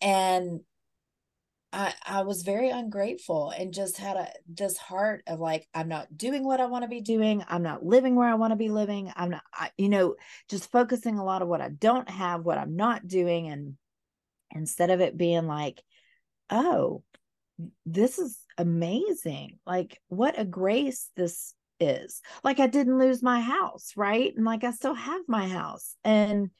[0.00, 0.60] and
[1.72, 6.16] I I was very ungrateful and just had a this heart of like I'm not
[6.16, 7.44] doing what I want to be doing.
[7.48, 9.10] I'm not living where I want to be living.
[9.16, 10.16] I'm not I, you know
[10.48, 13.76] just focusing a lot of what I don't have, what I'm not doing and
[14.54, 15.82] instead of it being like
[16.50, 17.02] oh
[17.86, 19.58] this is amazing.
[19.66, 22.20] Like what a grace this is.
[22.42, 24.32] Like I didn't lose my house, right?
[24.34, 25.96] And like I still have my house.
[26.04, 26.50] And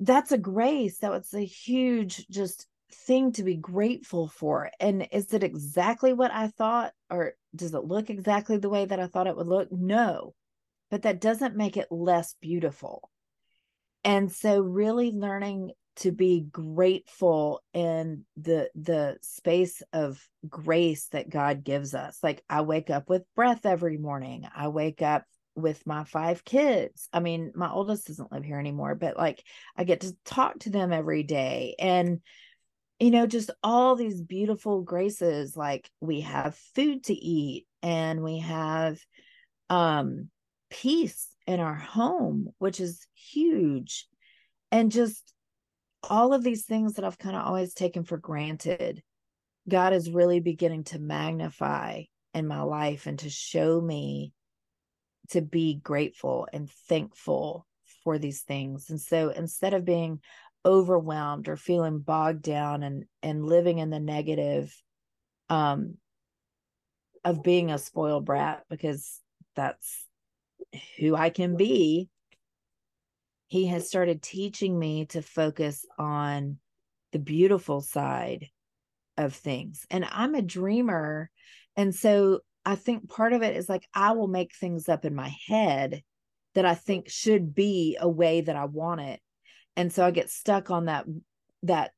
[0.00, 0.98] that's a grace.
[0.98, 4.70] That was a huge just thing to be grateful for.
[4.80, 6.92] And is it exactly what I thought?
[7.10, 9.70] Or does it look exactly the way that I thought it would look?
[9.70, 10.34] No.
[10.90, 13.10] But that doesn't make it less beautiful.
[14.04, 21.64] And so really learning to be grateful in the the space of grace that God
[21.64, 22.18] gives us.
[22.22, 24.46] Like I wake up with breath every morning.
[24.54, 25.24] I wake up
[25.54, 27.08] with my five kids.
[27.12, 29.42] I mean, my oldest doesn't live here anymore, but like
[29.76, 32.20] I get to talk to them every day and
[32.98, 38.38] you know just all these beautiful graces like we have food to eat and we
[38.38, 38.98] have
[39.68, 40.30] um
[40.70, 44.06] peace in our home, which is huge.
[44.72, 45.32] And just
[46.10, 49.02] all of these things that I've kind of always taken for granted,
[49.68, 52.02] God is really beginning to magnify
[52.34, 54.32] in my life and to show me
[55.30, 57.66] to be grateful and thankful
[58.04, 58.90] for these things.
[58.90, 60.20] And so instead of being
[60.64, 64.74] overwhelmed or feeling bogged down and and living in the negative
[65.48, 65.96] um
[67.24, 69.20] of being a spoiled brat because
[69.54, 70.04] that's
[70.98, 72.08] who I can be
[73.48, 76.58] he has started teaching me to focus on
[77.12, 78.48] the beautiful side
[79.16, 79.86] of things.
[79.90, 81.30] And I'm a dreamer.
[81.76, 85.14] And so I think part of it is like I will make things up in
[85.14, 86.02] my head
[86.54, 89.20] that I think should be a way that I want it.
[89.76, 91.06] And so I get stuck on that
[91.62, 91.92] that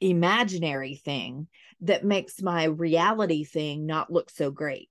[0.00, 1.46] imaginary thing
[1.82, 4.90] that makes my reality thing not look so great.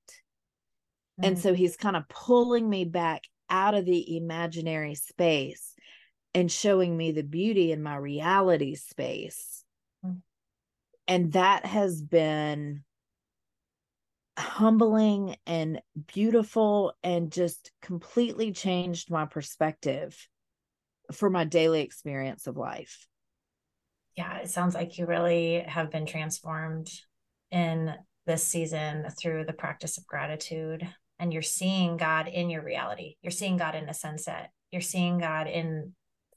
[1.19, 1.29] Mm-hmm.
[1.29, 5.70] And so he's kind of pulling me back out of the imaginary space
[6.33, 9.63] and showing me the beauty in my reality space.
[10.05, 10.17] Mm-hmm.
[11.07, 12.83] And that has been
[14.37, 15.81] humbling and
[16.13, 20.27] beautiful and just completely changed my perspective
[21.11, 23.07] for my daily experience of life.
[24.15, 26.89] Yeah, it sounds like you really have been transformed
[27.49, 27.93] in
[28.25, 30.87] this season through the practice of gratitude
[31.19, 33.15] and you're seeing God in your reality.
[33.21, 34.49] You're seeing God in a sunset.
[34.71, 35.93] You're seeing God in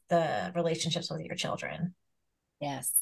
[0.08, 1.94] the relationships with your children.
[2.60, 2.92] Yes.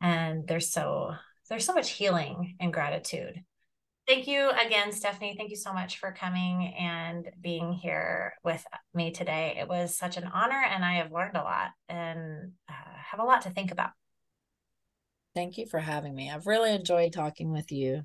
[0.00, 1.14] And there's so
[1.48, 3.42] there's so much healing and gratitude.
[4.08, 5.34] Thank you again, Stephanie.
[5.36, 8.64] Thank you so much for coming and being here with
[8.94, 9.56] me today.
[9.60, 12.72] It was such an honor, and I have learned a lot and uh,
[13.10, 13.90] have a lot to think about.
[15.34, 16.30] Thank you for having me.
[16.30, 18.02] I've really enjoyed talking with you.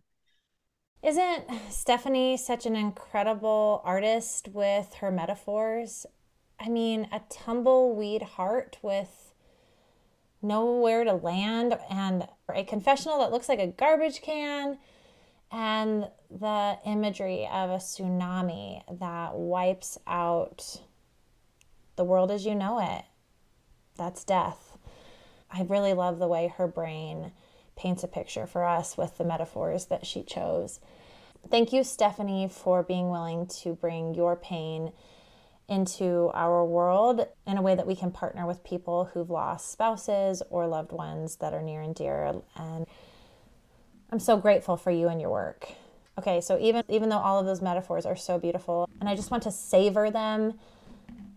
[1.04, 6.06] Isn't Stephanie such an incredible artist with her metaphors?
[6.60, 9.34] I mean, a tumbleweed heart with
[10.41, 14.78] nowhere to land and a confessional that looks like a garbage can
[15.51, 20.82] and the imagery of a tsunami that wipes out
[21.95, 23.05] the world as you know it.
[23.95, 24.78] That's death.
[25.49, 27.32] I really love the way her brain
[27.76, 30.80] paints a picture for us with the metaphors that she chose.
[31.49, 34.91] Thank you, Stephanie, for being willing to bring your pain
[35.70, 40.41] into our world in a way that we can partner with people who've lost spouses
[40.49, 42.41] or loved ones that are near and dear.
[42.55, 42.86] And
[44.11, 45.70] I'm so grateful for you and your work.
[46.18, 49.30] Okay, so even even though all of those metaphors are so beautiful, and I just
[49.30, 50.57] want to savor them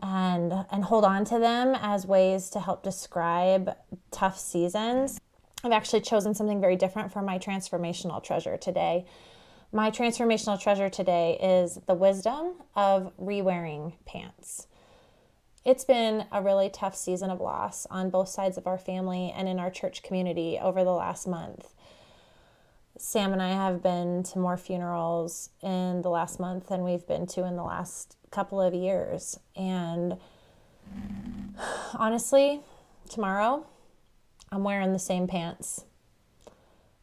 [0.01, 3.77] and and hold on to them as ways to help describe
[4.11, 5.21] tough seasons.
[5.63, 9.05] I've actually chosen something very different for my transformational treasure today.
[9.73, 14.67] My transformational treasure today is the wisdom of rewearing pants.
[15.65, 19.49] It's been a really tough season of loss on both sides of our family and
[19.49, 21.73] in our church community over the last month.
[22.99, 27.29] Sam and I have been to more funerals in the last month than we've been
[27.29, 29.39] to in the last couple of years.
[29.55, 30.17] And
[31.95, 32.61] honestly,
[33.09, 33.65] tomorrow
[34.51, 35.85] I'm wearing the same pants.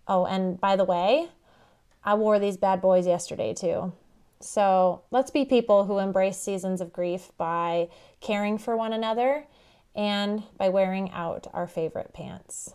[0.06, 1.30] Oh, and by the way,
[2.08, 3.92] I wore these bad boys yesterday too.
[4.40, 7.90] So let's be people who embrace seasons of grief by
[8.22, 9.46] caring for one another
[9.94, 12.74] and by wearing out our favorite pants.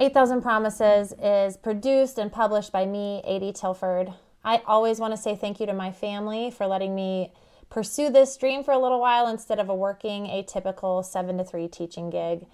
[0.00, 4.14] 8000 Promises is produced and published by me, Adi Tilford.
[4.42, 7.34] I always want to say thank you to my family for letting me
[7.68, 11.68] pursue this dream for a little while instead of a working, atypical 7 to 3
[11.68, 12.46] teaching gig.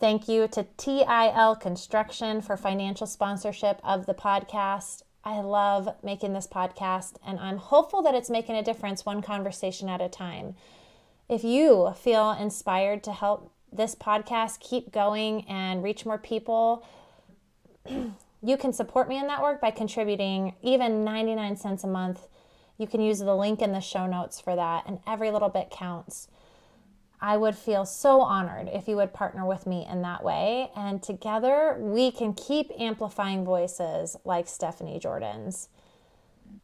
[0.00, 5.02] Thank you to TIL Construction for financial sponsorship of the podcast.
[5.24, 9.88] I love making this podcast, and I'm hopeful that it's making a difference one conversation
[9.88, 10.54] at a time.
[11.28, 16.86] If you feel inspired to help this podcast keep going and reach more people,
[18.42, 22.28] you can support me in that work by contributing even 99 cents a month.
[22.78, 25.70] You can use the link in the show notes for that, and every little bit
[25.70, 26.28] counts.
[27.20, 30.70] I would feel so honored if you would partner with me in that way.
[30.76, 35.68] And together we can keep amplifying voices like Stephanie Jordan's.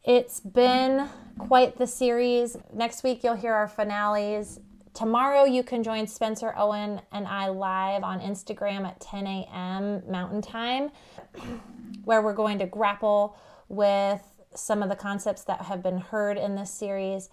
[0.03, 2.57] It's been quite the series.
[2.73, 4.59] Next week, you'll hear our finales.
[4.93, 10.03] Tomorrow, you can join Spencer Owen and I live on Instagram at 10 a.m.
[10.09, 10.91] Mountain Time,
[12.05, 13.37] where we're going to grapple
[13.67, 14.21] with
[14.53, 17.29] some of the concepts that have been heard in this series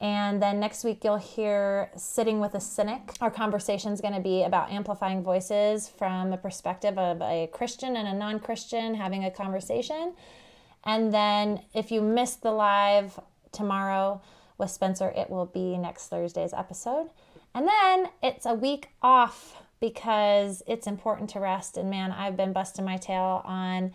[0.00, 3.12] and then next week, you'll hear Sitting with a Cynic.
[3.20, 7.96] Our conversation is going to be about amplifying voices from the perspective of a Christian
[7.96, 10.14] and a non Christian having a conversation.
[10.84, 13.18] And then if you missed the live
[13.52, 14.20] tomorrow,
[14.58, 17.10] with Spencer, it will be next Thursday's episode.
[17.54, 21.76] And then it's a week off because it's important to rest.
[21.76, 23.92] And man, I've been busting my tail on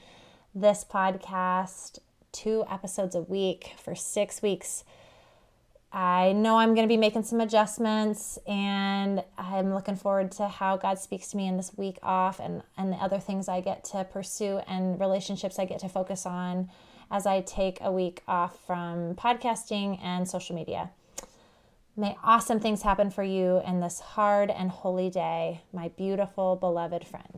[0.53, 1.99] this podcast,
[2.31, 4.83] two episodes a week for six weeks.
[5.93, 10.77] I know I'm going to be making some adjustments and I'm looking forward to how
[10.77, 13.83] God speaks to me in this week off and, and the other things I get
[13.85, 16.69] to pursue and relationships I get to focus on
[17.11, 20.91] as I take a week off from podcasting and social media.
[21.97, 27.05] May awesome things happen for you in this hard and holy day, my beautiful, beloved
[27.05, 27.27] friend.